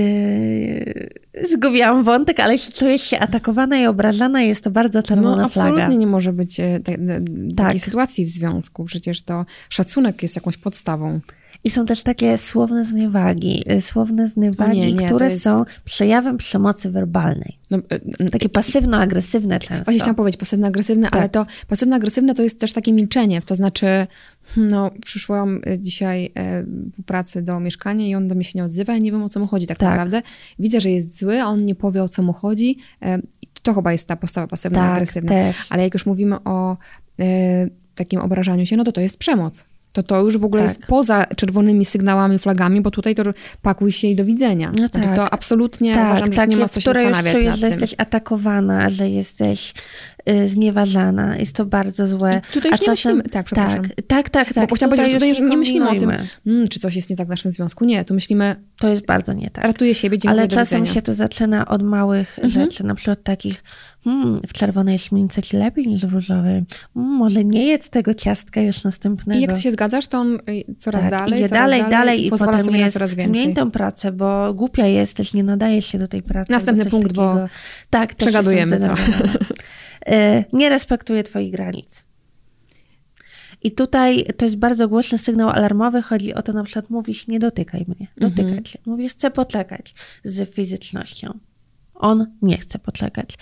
E, 0.00 1.44
zgubiłam 1.48 2.04
wątek, 2.04 2.40
ale 2.40 2.52
jeśli 2.52 2.72
czujesz 2.74 3.02
się 3.02 3.18
atakowana 3.18 3.78
i 3.80 3.86
obrażana, 3.86 4.42
jest 4.42 4.64
to 4.64 4.70
bardzo 4.70 5.02
czerwona 5.02 5.42
No 5.42 5.48
flaga. 5.48 5.70
absolutnie 5.70 5.96
nie 5.96 6.06
może 6.06 6.32
być 6.32 6.60
e, 6.60 6.80
ta, 6.84 6.92
ta, 6.92 6.98
Tak. 7.56 7.66
takiej 7.66 7.80
sytuacji 7.80 8.24
w 8.24 8.28
związku. 8.30 8.84
Przecież 8.84 9.22
to 9.22 9.46
szacunek 9.68 10.22
jest 10.22 10.36
jakąś 10.36 10.56
podstawą. 10.56 11.20
I 11.64 11.70
są 11.70 11.86
też 11.86 12.02
takie 12.02 12.38
słowne 12.38 12.84
zniewagi, 12.84 13.64
e, 13.66 13.80
słowne 13.80 14.28
zniewagi, 14.28 14.70
O 14.70 14.74
nie, 14.84 14.92
nie, 14.92 15.06
które 15.06 15.26
jest- 15.30 15.42
są 15.42 15.64
przejawem 15.84 16.36
przemocy 16.36 16.90
werbalnej. 16.90 17.58
No, 17.70 17.78
e, 18.20 18.30
Takie 18.30 18.48
pasywno-agresywne 18.48 19.58
często. 19.58 19.84
Właśnie 19.84 20.00
chciałam 20.00 20.14
powiedzieć 20.14 20.40
pasywno-agresywne, 20.40 21.08
ale 21.12 21.28
Tak. 21.28 21.32
to 21.32 21.46
pasywno-agresywne 21.68 22.34
to 22.34 22.42
jest 22.42 22.60
też 22.60 22.72
takie 22.72 22.92
milczenie, 22.92 23.42
to 23.42 23.54
znaczy, 23.54 23.86
hmm, 24.54 24.70
no 24.72 24.90
przyszłam 25.04 25.60
dzisiaj 25.78 26.32
e, 26.36 26.64
po 26.96 27.02
pracy 27.02 27.42
do 27.42 27.60
mieszkania 27.60 28.06
i 28.06 28.14
on 28.14 28.28
do 28.28 28.34
mnie 28.34 28.44
się 28.44 28.52
nie 28.54 28.64
odzywa, 28.64 28.92
ja 28.92 28.98
nie 28.98 29.12
wiem 29.12 29.22
o 29.22 29.28
co 29.28 29.40
mu 29.40 29.46
chodzi 29.46 29.66
tak, 29.66 29.78
Tak. 29.78 29.88
naprawdę. 29.88 30.22
Widzę, 30.58 30.80
że 30.80 30.90
jest 30.90 31.18
zły, 31.18 31.40
a 31.42 31.46
on 31.46 31.62
nie 31.64 31.74
powie 31.74 32.02
o 32.02 32.08
co 32.08 32.22
mu 32.22 32.32
chodzi. 32.32 32.76
E, 33.02 33.18
to 33.62 33.74
chyba 33.74 33.92
jest 33.92 34.06
ta 34.08 34.16
postawa 34.16 34.46
pasywno-agresywna. 34.46 35.28
Tak. 35.28 35.56
Ale 35.70 35.82
jak 35.82 35.94
już 35.94 36.06
mówimy 36.06 36.36
o 36.44 36.76
e, 37.20 37.66
takim 37.94 38.20
obrażaniu 38.20 38.66
się, 38.66 38.76
no 38.76 38.84
to 38.84 38.92
to 38.92 39.00
jest 39.00 39.16
przemoc. 39.18 39.64
To 39.92 40.02
to 40.02 40.20
już 40.20 40.38
w 40.38 40.44
ogóle 40.44 40.62
Tak. 40.62 40.76
jest 40.76 40.86
poza 40.86 41.26
czerwonymi 41.36 41.84
sygnałami, 41.84 42.38
flagami, 42.38 42.80
bo 42.80 42.90
tutaj 42.90 43.14
to 43.14 43.22
pakuj 43.62 43.92
się 43.92 44.08
i 44.08 44.16
do 44.16 44.24
widzenia. 44.24 44.72
No 44.80 44.88
tak. 44.88 45.16
To 45.16 45.30
absolutnie 45.30 45.94
tak, 45.94 46.06
uważam, 46.06 46.26
że 46.26 46.36
takie, 46.36 46.54
nie 46.54 46.62
ma 46.62 46.68
co 46.68 46.80
się 46.80 46.90
które 46.90 47.02
już 47.04 47.12
zastanawiać 47.12 47.36
czujesz, 47.40 47.50
nad 47.50 47.60
że 47.60 47.70
tym. 47.70 47.70
jesteś 47.70 47.94
atakowana, 47.98 48.88
że 48.88 49.08
jesteś 49.08 49.74
znieważana. 50.46 51.36
Jest 51.36 51.56
to 51.56 51.66
bardzo 51.66 52.06
złe. 52.06 52.40
I 52.50 52.52
tutaj 52.52 52.70
już 52.70 52.80
A 52.80 52.82
nie 52.82 52.86
czasem, 52.86 53.16
myślimy- 53.16 53.22
tak, 53.32 53.46
przepraszam. 53.46 53.82
Tak, 53.82 54.04
tak, 54.06 54.30
tak. 54.30 54.54
tak. 54.54 54.68
Bo 54.68 54.74
chciałam 54.76 54.90
powiedzieć, 54.96 55.12
że 55.12 55.18
tutaj 55.18 55.28
już 55.28 55.38
nie 55.50 55.56
myślimy 55.56 55.88
o 55.88 55.94
tym, 55.94 56.12
mm, 56.46 56.68
czy 56.68 56.80
coś 56.80 56.96
jest 56.96 57.10
nie 57.10 57.16
tak 57.16 57.26
w 57.26 57.30
naszym 57.30 57.50
związku. 57.50 57.84
Nie, 57.84 58.04
tu 58.04 58.14
myślimy, 58.14 58.56
To 58.78 58.88
jest 58.88 59.06
bardzo 59.06 59.32
nie 59.32 59.50
tak. 59.50 59.64
ratuję 59.64 59.94
siebie, 59.94 60.18
dziękuję, 60.18 60.40
Ale 60.40 60.48
czasem 60.48 60.86
się 60.86 61.02
to 61.02 61.14
zaczyna 61.14 61.66
od 61.68 61.82
małych 61.82 62.38
Mhm. 62.38 62.52
rzeczy, 62.52 62.84
na 62.86 62.94
przykład 62.94 63.22
takich 63.22 63.64
hmm, 64.04 64.40
w 64.48 64.52
czerwonej 64.52 64.98
śmince 64.98 65.42
ci 65.42 65.56
lepiej 65.56 65.86
niż 65.86 66.06
w 66.06 66.12
różowej. 66.12 66.54
Mm, 66.96 67.08
może 67.08 67.44
nie 67.44 67.66
jedz 67.66 67.90
tego 67.90 68.14
ciastka 68.14 68.60
już 68.60 68.84
następnego. 68.84 69.38
I 69.38 69.42
jak 69.42 69.52
ty 69.52 69.60
się 69.60 69.72
zgadzasz, 69.72 70.06
to 70.06 70.18
on 70.18 70.34
y, 70.34 70.74
coraz 70.78 71.00
tak, 71.02 71.10
dalej, 71.10 71.38
idzie 71.38 71.48
coraz 71.48 71.62
dalej, 71.64 71.82
dalej 71.90 72.26
i 72.26 72.30
pozwala 72.30 72.58
potem 72.58 72.74
jest 72.74 72.92
coraz 72.94 73.14
więcej. 73.14 73.26
zmień 73.42 73.54
tą 73.54 73.70
pracę, 73.70 74.12
bo 74.12 74.54
głupia 74.54 74.86
jesteś, 74.86 75.34
nie 75.34 75.42
nadajesz 75.42 75.86
się 75.86 75.98
do 75.98 76.08
tej 76.08 76.22
pracy. 76.22 76.52
Następny 76.52 76.84
punkt, 76.86 77.12
bo 77.12 77.28
takiego. 77.28 77.48
tak, 77.90 78.14
też 78.14 78.28
przegadujemy 78.28 78.80
to. 78.80 78.86
Y, 80.08 80.44
nie 80.52 80.68
respektuje 80.68 81.22
twoich 81.22 81.52
granic. 81.52 82.04
I 83.62 83.72
tutaj 83.72 84.24
to 84.36 84.44
jest 84.44 84.58
bardzo 84.58 84.88
głośny 84.88 85.18
sygnał 85.18 85.48
alarmowy. 85.50 86.02
Chodzi 86.02 86.34
o 86.34 86.42
to, 86.42 86.52
na 86.52 86.64
przykład 86.64 86.90
mówisz, 86.90 87.28
nie 87.28 87.38
dotykaj 87.38 87.84
mnie, 87.88 88.06
Mhm. 88.16 88.32
dotykać 88.34 88.68
się. 88.68 88.78
Mówisz, 88.86 89.12
chcę 89.12 89.30
poczekać 89.30 89.94
z 90.24 90.50
fizycznością. 90.54 91.38
On 91.94 92.26
nie 92.42 92.58
chce 92.58 92.78
poczekać. 92.78 93.34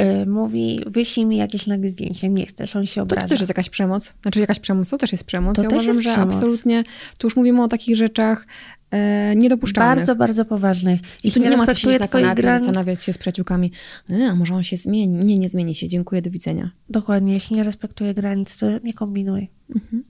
Y, 0.00 0.26
mówi, 0.26 0.80
wyślij 0.86 1.26
mi 1.26 1.36
jakieś 1.36 1.66
nagie 1.66 1.88
zdjęcie. 1.88 2.28
Nie 2.28 2.46
chcesz, 2.46 2.76
on 2.76 2.86
się 2.86 2.94
To, 2.94 3.02
obraża. 3.02 3.22
to 3.22 3.28
też 3.28 3.40
jest 3.40 3.50
jakaś 3.50 3.70
przemoc. 3.70 4.14
Znaczy 4.22 4.40
jakaś 4.40 4.58
przemoc, 4.60 4.90
to 4.90 4.98
też 4.98 5.12
jest 5.12 5.24
przemoc. 5.24 5.56
To 5.56 5.62
ja 5.62 5.68
też 5.68 5.76
uważam, 5.76 5.94
jest 5.94 6.04
że 6.08 6.10
przemoc. 6.12 6.34
absolutnie, 6.34 6.84
tu 7.18 7.26
już 7.26 7.36
mówimy 7.36 7.62
o 7.62 7.68
takich 7.68 7.96
rzeczach 7.96 8.46
e, 8.90 9.36
niedopuszczalnych. 9.36 9.96
Bardzo, 9.96 10.16
bardzo 10.16 10.44
poważnych. 10.44 11.00
I 11.24 11.32
tu 11.32 11.40
nie 11.40 11.56
ma 11.56 11.66
co 11.66 11.74
siedzieć 11.74 12.00
na 12.00 12.08
kanapie, 12.08 12.42
granic, 12.42 12.60
zastanawiać 12.60 13.04
się 13.04 13.12
z 13.12 13.18
przyjaciółkami, 13.18 13.72
e, 14.10 14.28
a 14.30 14.34
może 14.34 14.54
on 14.54 14.62
się 14.62 14.76
zmieni. 14.76 15.24
Nie, 15.24 15.38
nie 15.38 15.48
zmieni 15.48 15.74
się, 15.74 15.88
dziękuję, 15.88 16.22
do 16.22 16.30
widzenia. 16.30 16.70
Dokładnie, 16.90 17.32
jeśli 17.32 17.56
nie 17.56 17.64
respektuje 17.64 18.14
granic, 18.14 18.56
to 18.56 18.66
nie 18.84 18.94
kombinuj. 18.94 19.50
Mhm. 19.74 20.04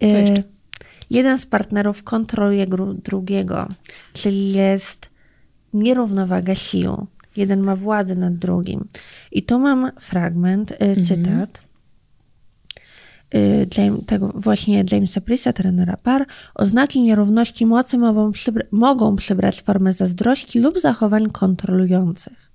Co 0.00 0.06
E, 0.06 0.20
jeszcze? 0.20 0.42
jeden 1.10 1.38
z 1.38 1.46
partnerów 1.46 2.02
kontroluje 2.02 2.66
drugiego, 3.04 3.68
czyli 4.12 4.52
jest 4.52 5.10
nierównowaga 5.74 6.54
sił. 6.54 7.06
Jeden 7.36 7.60
ma 7.60 7.76
władzę 7.76 8.14
nad 8.14 8.34
drugim. 8.36 8.88
I 9.32 9.42
tu 9.42 9.58
mam 9.58 9.90
fragment, 10.00 10.72
Mhm. 10.72 10.98
e, 10.98 11.02
cytat. 11.02 11.62
James, 13.78 14.04
tego 14.06 14.32
właśnie 14.34 14.84
Jamesa 14.92 15.20
Prisa, 15.20 15.52
trenera 15.52 15.96
par, 15.96 16.26
oznaki 16.54 17.02
nierówności 17.02 17.66
mocy 17.66 17.98
mogą, 17.98 18.30
przybra- 18.30 18.66
mogą 18.70 19.16
przybrać 19.16 19.62
formę 19.62 19.92
zazdrości 19.92 20.58
lub 20.60 20.78
zachowań 20.80 21.30
kontrolujących. 21.30 22.50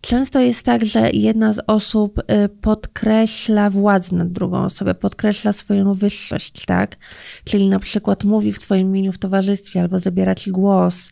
często 0.00 0.40
jest 0.40 0.66
tak, 0.66 0.84
że 0.86 1.10
jedna 1.10 1.52
z 1.52 1.60
osób 1.66 2.18
y, 2.18 2.48
podkreśla 2.48 3.70
władzę 3.70 4.16
nad 4.16 4.32
drugą 4.32 4.64
osobę, 4.64 4.94
podkreśla 4.94 5.52
swoją 5.52 5.94
wyższość, 5.94 6.64
tak? 6.66 6.96
Czyli 7.44 7.68
na 7.68 7.78
przykład 7.78 8.24
mówi 8.24 8.52
w 8.52 8.58
twoim 8.58 8.88
imieniu 8.88 9.12
w 9.12 9.18
towarzystwie 9.18 9.80
albo 9.80 9.98
zabiera 9.98 10.34
ci 10.34 10.50
głos, 10.50 11.08
y, 11.08 11.10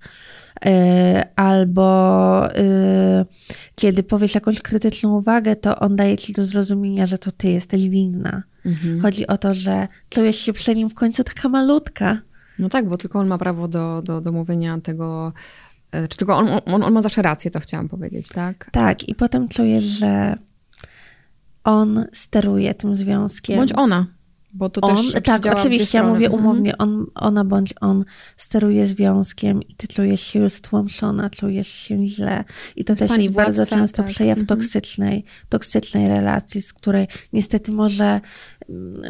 albo 1.36 2.46
y, 2.50 3.26
kiedy 3.74 4.02
powiesz 4.02 4.34
jakąś 4.34 4.60
krytyczną 4.60 5.16
uwagę, 5.16 5.56
to 5.56 5.78
on 5.78 5.96
daje 5.96 6.16
ci 6.16 6.32
do 6.32 6.44
zrozumienia, 6.44 7.06
że 7.06 7.18
to 7.18 7.30
ty 7.30 7.50
jesteś 7.50 7.88
winna. 7.88 8.42
Mhm. 8.66 9.00
Chodzi 9.00 9.26
o 9.26 9.38
to, 9.38 9.54
że 9.54 9.88
czujesz 10.08 10.36
się 10.36 10.52
przy 10.52 10.74
nim 10.74 10.90
w 10.90 10.94
końcu 10.94 11.24
taka 11.24 11.48
malutka. 11.48 12.18
No 12.58 12.68
tak, 12.68 12.88
bo 12.88 12.96
tylko 12.96 13.18
on 13.18 13.26
ma 13.26 13.38
prawo 13.38 13.68
do, 13.68 14.02
do, 14.02 14.20
do 14.20 14.32
mówienia 14.32 14.80
tego, 14.80 15.32
e, 15.92 16.08
czy 16.08 16.18
tylko 16.18 16.36
on, 16.36 16.48
on, 16.66 16.82
on 16.82 16.92
ma 16.92 17.02
zawsze 17.02 17.22
rację, 17.22 17.50
to 17.50 17.60
chciałam 17.60 17.88
powiedzieć, 17.88 18.28
tak? 18.28 18.70
Tak, 18.72 19.08
i 19.08 19.14
potem 19.14 19.48
czujesz, 19.48 19.84
że 19.84 20.38
on 21.64 22.04
steruje 22.12 22.74
tym 22.74 22.96
związkiem. 22.96 23.56
Bądź 23.56 23.72
ona. 23.76 24.06
Bo 24.52 24.70
to 24.70 24.80
on, 24.80 24.96
też 24.96 25.12
tak, 25.24 25.46
oczywiście, 25.58 25.98
ja 25.98 26.04
mówię 26.04 26.26
mhm. 26.26 26.44
umownie, 26.44 26.78
on, 26.78 27.06
ona 27.14 27.44
bądź 27.44 27.74
on 27.80 28.04
steruje 28.36 28.86
związkiem 28.86 29.62
i 29.62 29.74
ty 29.74 29.88
czujesz 29.88 30.20
się 30.20 30.38
już 30.38 30.52
stłamszona, 30.52 31.30
czujesz 31.30 31.68
się 31.68 32.06
źle. 32.06 32.44
I 32.76 32.84
to 32.84 32.94
też 32.94 33.10
Pani 33.10 33.22
jest 33.22 33.34
władca, 33.34 33.52
bardzo 33.52 33.76
często 33.76 34.02
tak. 34.02 34.06
przejaw 34.12 34.38
mhm. 34.38 34.46
toksycznej, 34.46 35.24
toksycznej 35.48 36.08
relacji, 36.08 36.62
z 36.62 36.72
której 36.72 37.06
niestety 37.32 37.72
może 37.72 38.20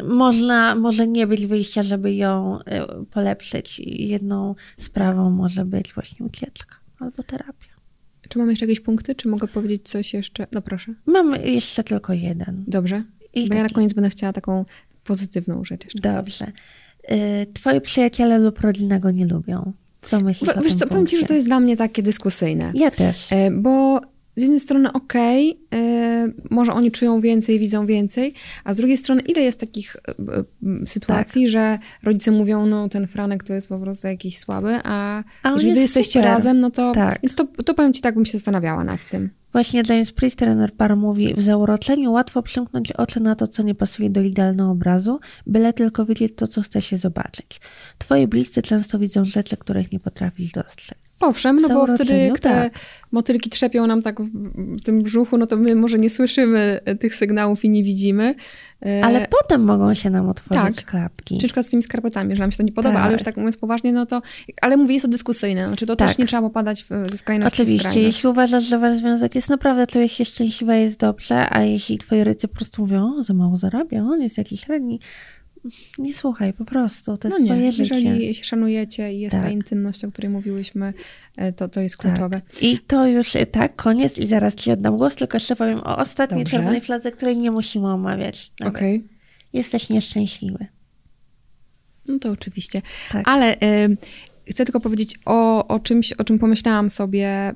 można, 0.03 0.75
może 0.75 1.07
nie 1.07 1.27
być 1.27 1.47
wyjścia, 1.47 1.83
żeby 1.83 2.13
ją 2.13 2.59
y, 2.59 3.05
polepszyć. 3.05 3.79
Jedną 3.85 4.55
sprawą 4.77 5.29
może 5.29 5.65
być 5.65 5.93
właśnie 5.93 6.25
ucieczka 6.25 6.75
albo 6.99 7.23
terapia. 7.23 7.69
Czy 8.29 8.39
mamy 8.39 8.51
jeszcze 8.51 8.65
jakieś 8.65 8.79
punkty? 8.79 9.15
Czy 9.15 9.27
mogę 9.27 9.47
powiedzieć 9.47 9.89
coś 9.89 10.13
jeszcze? 10.13 10.47
No 10.51 10.61
proszę. 10.61 10.93
Mam 11.05 11.35
jeszcze 11.35 11.83
tylko 11.83 12.13
jeden. 12.13 12.63
Dobrze. 12.67 13.03
I 13.33 13.41
Bo 13.41 13.47
taki. 13.47 13.57
ja 13.57 13.63
na 13.63 13.69
koniec 13.69 13.93
będę 13.93 14.09
chciała 14.09 14.33
taką 14.33 14.65
pozytywną 15.09 15.63
rzecz 15.65 15.83
jeszcze. 15.83 15.99
Dobrze. 15.99 16.51
Y, 17.11 17.47
twoi 17.53 17.81
przyjaciele 17.81 18.39
lub 18.39 18.59
rodzina 18.59 18.99
go 18.99 19.11
nie 19.11 19.25
lubią. 19.25 19.73
Co 20.01 20.19
myślisz 20.19 20.51
Wiesz 20.63 20.75
co, 20.75 20.87
powiem 20.87 21.05
ci, 21.05 21.17
że 21.17 21.23
to 21.23 21.33
jest 21.33 21.47
dla 21.47 21.59
mnie 21.59 21.77
takie 21.77 22.03
dyskusyjne. 22.03 22.71
Ja 22.75 22.91
też. 22.91 23.31
Y, 23.31 23.35
bo 23.51 24.01
z 24.35 24.41
jednej 24.41 24.59
strony 24.59 24.93
okej, 24.93 25.59
okay, 25.67 26.33
może 26.49 26.73
oni 26.73 26.91
czują 26.91 27.19
więcej, 27.19 27.59
widzą 27.59 27.85
więcej, 27.85 28.33
a 28.63 28.73
z 28.73 28.77
drugiej 28.77 28.97
strony 28.97 29.21
ile 29.21 29.41
jest 29.41 29.59
takich 29.59 29.95
y, 29.95 30.87
sytuacji, 30.87 31.43
tak. 31.43 31.51
że 31.51 31.79
rodzice 32.03 32.31
mówią, 32.31 32.65
no 32.65 32.89
ten 32.89 33.07
Franek 33.07 33.43
to 33.43 33.53
jest 33.53 33.69
po 33.69 33.79
prostu 33.79 34.07
jakiś 34.07 34.37
słaby, 34.37 34.79
a, 34.83 35.23
a 35.43 35.51
jeżeli 35.51 35.73
wy 35.73 35.79
jesteście 35.79 36.19
super. 36.19 36.25
razem, 36.25 36.59
no 36.59 36.71
to, 36.71 36.91
tak. 36.91 37.19
więc 37.23 37.35
to, 37.35 37.47
to 37.65 37.73
powiem 37.73 37.93
ci 37.93 38.01
tak, 38.01 38.15
bym 38.15 38.25
się 38.25 38.31
zastanawiała 38.31 38.83
nad 38.83 38.99
tym. 39.11 39.29
Właśnie 39.51 39.83
James 39.89 40.11
Priest, 40.11 40.39
trener 40.39 40.73
par, 40.73 40.97
mówi, 40.97 41.33
w 41.33 41.41
zauroczeniu 41.41 42.11
łatwo 42.11 42.41
przymknąć 42.43 42.91
oczy 42.91 43.19
na 43.19 43.35
to, 43.35 43.47
co 43.47 43.63
nie 43.63 43.75
pasuje 43.75 44.09
do 44.09 44.21
idealnego 44.21 44.71
obrazu, 44.71 45.19
byle 45.47 45.73
tylko 45.73 46.05
widzieć 46.05 46.33
to, 46.35 46.47
co 46.47 46.61
chce 46.61 46.81
się 46.81 46.97
zobaczyć. 46.97 47.61
Twoi 47.97 48.27
bliscy 48.27 48.61
często 48.61 48.99
widzą 48.99 49.25
rzeczy, 49.25 49.57
których 49.57 49.91
nie 49.91 49.99
potrafisz 49.99 50.51
dostrzec. 50.51 51.08
Owszem, 51.21 51.55
no 51.55 51.69
bo 51.69 51.87
wtedy 51.87 52.17
jak 52.17 52.39
te 52.39 52.49
tak. 52.49 52.73
motylki 53.11 53.49
trzepią 53.49 53.87
nam 53.87 54.01
tak 54.01 54.21
w, 54.21 54.29
tym 54.83 55.01
brzuchu, 55.01 55.37
no 55.37 55.45
to 55.45 55.57
my 55.57 55.75
może 55.75 55.99
nie 55.99 56.09
słyszymy 56.09 56.79
tych 56.99 57.15
sygnałów 57.15 57.65
i 57.65 57.69
nie 57.69 57.83
widzimy. 57.83 58.35
E, 58.85 59.05
ale 59.05 59.27
potem 59.41 59.63
mogą 59.63 59.93
się 59.93 60.09
nam 60.09 60.29
otworzyć 60.29 60.75
tak. 60.75 60.85
klapki. 60.85 61.37
Czy 61.37 61.63
z 61.63 61.69
tymi 61.69 61.83
skarpetami, 61.83 62.35
że 62.35 62.41
nam 62.41 62.51
się 62.51 62.57
to 62.57 62.63
nie 62.63 62.71
podoba, 62.71 62.95
tak. 62.95 63.03
ale 63.03 63.13
już 63.13 63.23
tak 63.23 63.37
mówiąc 63.37 63.57
poważnie, 63.57 63.93
no 63.93 64.05
to... 64.05 64.21
Ale 64.61 64.77
mówię, 64.77 64.93
jest 64.93 65.05
to 65.05 65.11
dyskusyjne, 65.11 65.67
znaczy 65.67 65.85
to 65.85 65.95
tak. 65.95 66.07
też 66.07 66.17
nie 66.17 66.25
trzeba 66.25 66.41
popadać 66.41 66.83
w, 66.83 66.89
ze 67.11 67.17
skrajności 67.17 67.61
Oczywiście, 67.61 67.89
skrajność. 67.89 68.15
jeśli 68.15 68.29
uważasz, 68.29 68.63
że 68.63 68.79
wasz 68.79 68.97
związek 68.97 69.35
jest 69.35 69.49
naprawdę, 69.49 69.87
czujesz 69.87 70.11
się 70.11 70.25
szczęśliwa, 70.25 70.75
jest 70.75 70.99
dobrze, 70.99 71.53
a 71.53 71.61
jeśli 71.61 71.97
twoi 71.97 72.23
rodzice 72.23 72.47
po 72.47 72.55
prostu 72.55 72.81
mówią, 72.81 73.15
o, 73.17 73.23
za 73.23 73.33
mało 73.33 73.57
zarabia, 73.57 74.01
on 74.01 74.21
jest 74.21 74.37
jakiś 74.37 74.61
średni, 74.61 74.99
nie 75.97 76.13
słuchaj, 76.13 76.53
po 76.53 76.65
prostu, 76.65 77.17
to 77.17 77.27
jest 77.27 77.39
no 77.39 77.45
nie, 77.45 77.51
twoje 77.51 77.71
życie. 77.71 77.95
Jeżeli 77.95 78.33
się 78.33 78.43
szanujecie 78.43 79.13
i 79.13 79.19
jest 79.19 79.35
tak. 79.35 79.43
ta 79.43 79.49
intymność, 79.49 80.05
o 80.05 80.11
której 80.11 80.29
mówiłyśmy, 80.29 80.93
e, 81.37 81.53
to, 81.53 81.67
to 81.67 81.81
jest 81.81 81.97
tak. 81.97 82.05
kluczowe. 82.05 82.41
Tak. 82.41 82.63
I 82.63 82.77
to 82.77 83.07
już, 83.07 83.35
e, 83.35 83.45
tak, 83.45 83.75
koniec 83.75 84.17
i 84.17 84.27
zaraz 84.27 84.55
ci 84.55 84.71
oddam 84.71 84.97
głos, 84.97 85.15
tylko 85.15 85.35
jeszcze 85.35 85.55
powiem 85.55 85.79
o 85.79 85.97
ostatniej 85.97 86.43
Dobrze. 86.43 86.57
czerwonej 86.57 86.81
fladze, 86.81 87.11
której 87.11 87.37
nie 87.37 87.51
musimy 87.51 87.87
omawiać. 87.87 88.51
Okej. 88.65 88.95
Okay. 88.95 89.09
Jesteś 89.53 89.89
nieszczęśliwy. 89.89 90.67
No 92.07 92.19
to 92.19 92.31
oczywiście. 92.31 92.81
Tak. 93.11 93.21
Ale 93.25 93.55
y, 93.55 93.97
chcę 94.49 94.65
tylko 94.65 94.79
powiedzieć 94.79 95.19
o, 95.25 95.67
o 95.67 95.79
czymś, 95.79 96.13
o 96.13 96.23
czym 96.23 96.39
pomyślałam 96.39 96.89
sobie 96.89 97.55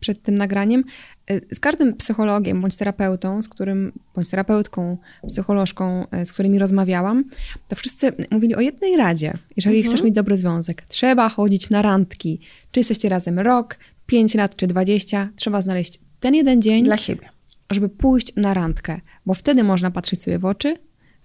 przed 0.00 0.22
tym 0.22 0.34
nagraniem. 0.34 0.84
Y, 1.30 1.54
z 1.54 1.60
każdym 1.60 1.96
psychologiem 1.96 2.60
bądź 2.60 2.76
terapeutą, 2.76 3.42
z 3.42 3.48
którym, 3.48 3.92
bądź 4.14 4.30
terapeutką, 4.30 4.98
psycholożką, 5.28 6.06
y, 6.22 6.26
z 6.26 6.32
którymi 6.32 6.58
rozmawiałam, 6.58 7.24
to 7.68 7.76
wszyscy 7.76 8.12
mówili 8.30 8.54
o 8.54 8.60
jednej 8.60 8.96
radzie. 8.96 9.38
Jeżeli 9.56 9.76
mhm. 9.76 9.94
chcesz 9.94 10.04
mieć 10.04 10.14
dobry 10.14 10.36
związek, 10.36 10.82
trzeba 10.88 11.28
chodzić 11.28 11.70
na 11.70 11.82
randki. 11.82 12.40
Czy 12.72 12.80
jesteście 12.80 13.08
razem 13.08 13.38
rok, 13.38 13.76
5 14.06 14.34
lat 14.34 14.56
czy 14.56 14.66
20, 14.66 15.28
trzeba 15.36 15.60
znaleźć 15.60 15.98
ten 16.20 16.34
jeden 16.34 16.62
dzień 16.62 16.84
dla 16.84 16.96
siebie, 16.96 17.28
żeby 17.70 17.88
pójść 17.88 18.36
na 18.36 18.54
randkę, 18.54 19.00
bo 19.26 19.34
wtedy 19.34 19.64
można 19.64 19.90
patrzeć 19.90 20.22
sobie 20.22 20.38
w 20.38 20.44
oczy, 20.44 20.76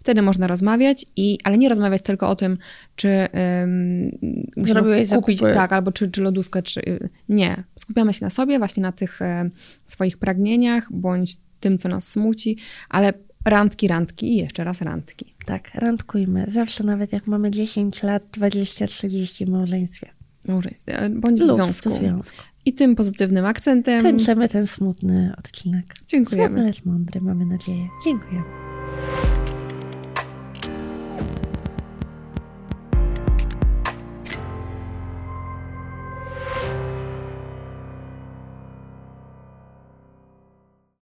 Wtedy 0.05 0.21
można 0.21 0.47
rozmawiać, 0.47 1.05
i, 1.15 1.39
ale 1.43 1.57
nie 1.57 1.69
rozmawiać 1.69 2.01
tylko 2.01 2.29
o 2.29 2.35
tym, 2.35 2.57
czy 2.95 3.07
um, 3.07 4.11
Zrobiłeś 4.57 5.09
kupić, 5.09 5.39
zakupy. 5.39 5.55
tak, 5.55 5.73
albo 5.73 5.91
czy, 5.91 6.11
czy 6.11 6.21
lodówkę, 6.21 6.63
czy 6.63 6.81
nie. 7.29 7.63
Skupiamy 7.75 8.13
się 8.13 8.25
na 8.25 8.29
sobie, 8.29 8.57
właśnie 8.57 8.83
na 8.83 8.91
tych 8.91 9.21
e, 9.21 9.49
swoich 9.85 10.17
pragnieniach, 10.17 10.87
bądź 10.91 11.37
tym, 11.59 11.77
co 11.77 11.89
nas 11.89 12.07
smuci, 12.07 12.57
ale 12.89 13.13
randki, 13.45 13.87
randki 13.87 14.33
i 14.33 14.35
jeszcze 14.35 14.63
raz 14.63 14.81
randki. 14.81 15.35
Tak, 15.45 15.71
randkujmy. 15.73 16.45
Zawsze, 16.47 16.83
nawet 16.83 17.13
jak 17.13 17.27
mamy 17.27 17.51
10 17.51 18.03
lat, 18.03 18.23
20, 18.33 18.87
30 18.87 19.45
w 19.45 19.49
małżeństwie. 19.49 20.09
Małżeństwie, 20.47 20.99
e, 20.99 21.09
bądź 21.09 21.41
w 21.41 21.47
związku. 21.47 21.89
związku. 21.89 22.43
I 22.65 22.73
tym 22.73 22.95
pozytywnym 22.95 23.45
akcentem 23.45 24.03
kończymy 24.03 24.49
ten 24.49 24.67
smutny 24.67 25.33
odcinek. 25.37 25.95
Dziękujemy. 26.07 26.47
Smutny, 26.47 26.65
lecz 26.65 26.85
mądry, 26.85 27.21
mamy 27.21 27.45
nadzieję. 27.45 27.87
Dziękuję. 28.05 28.43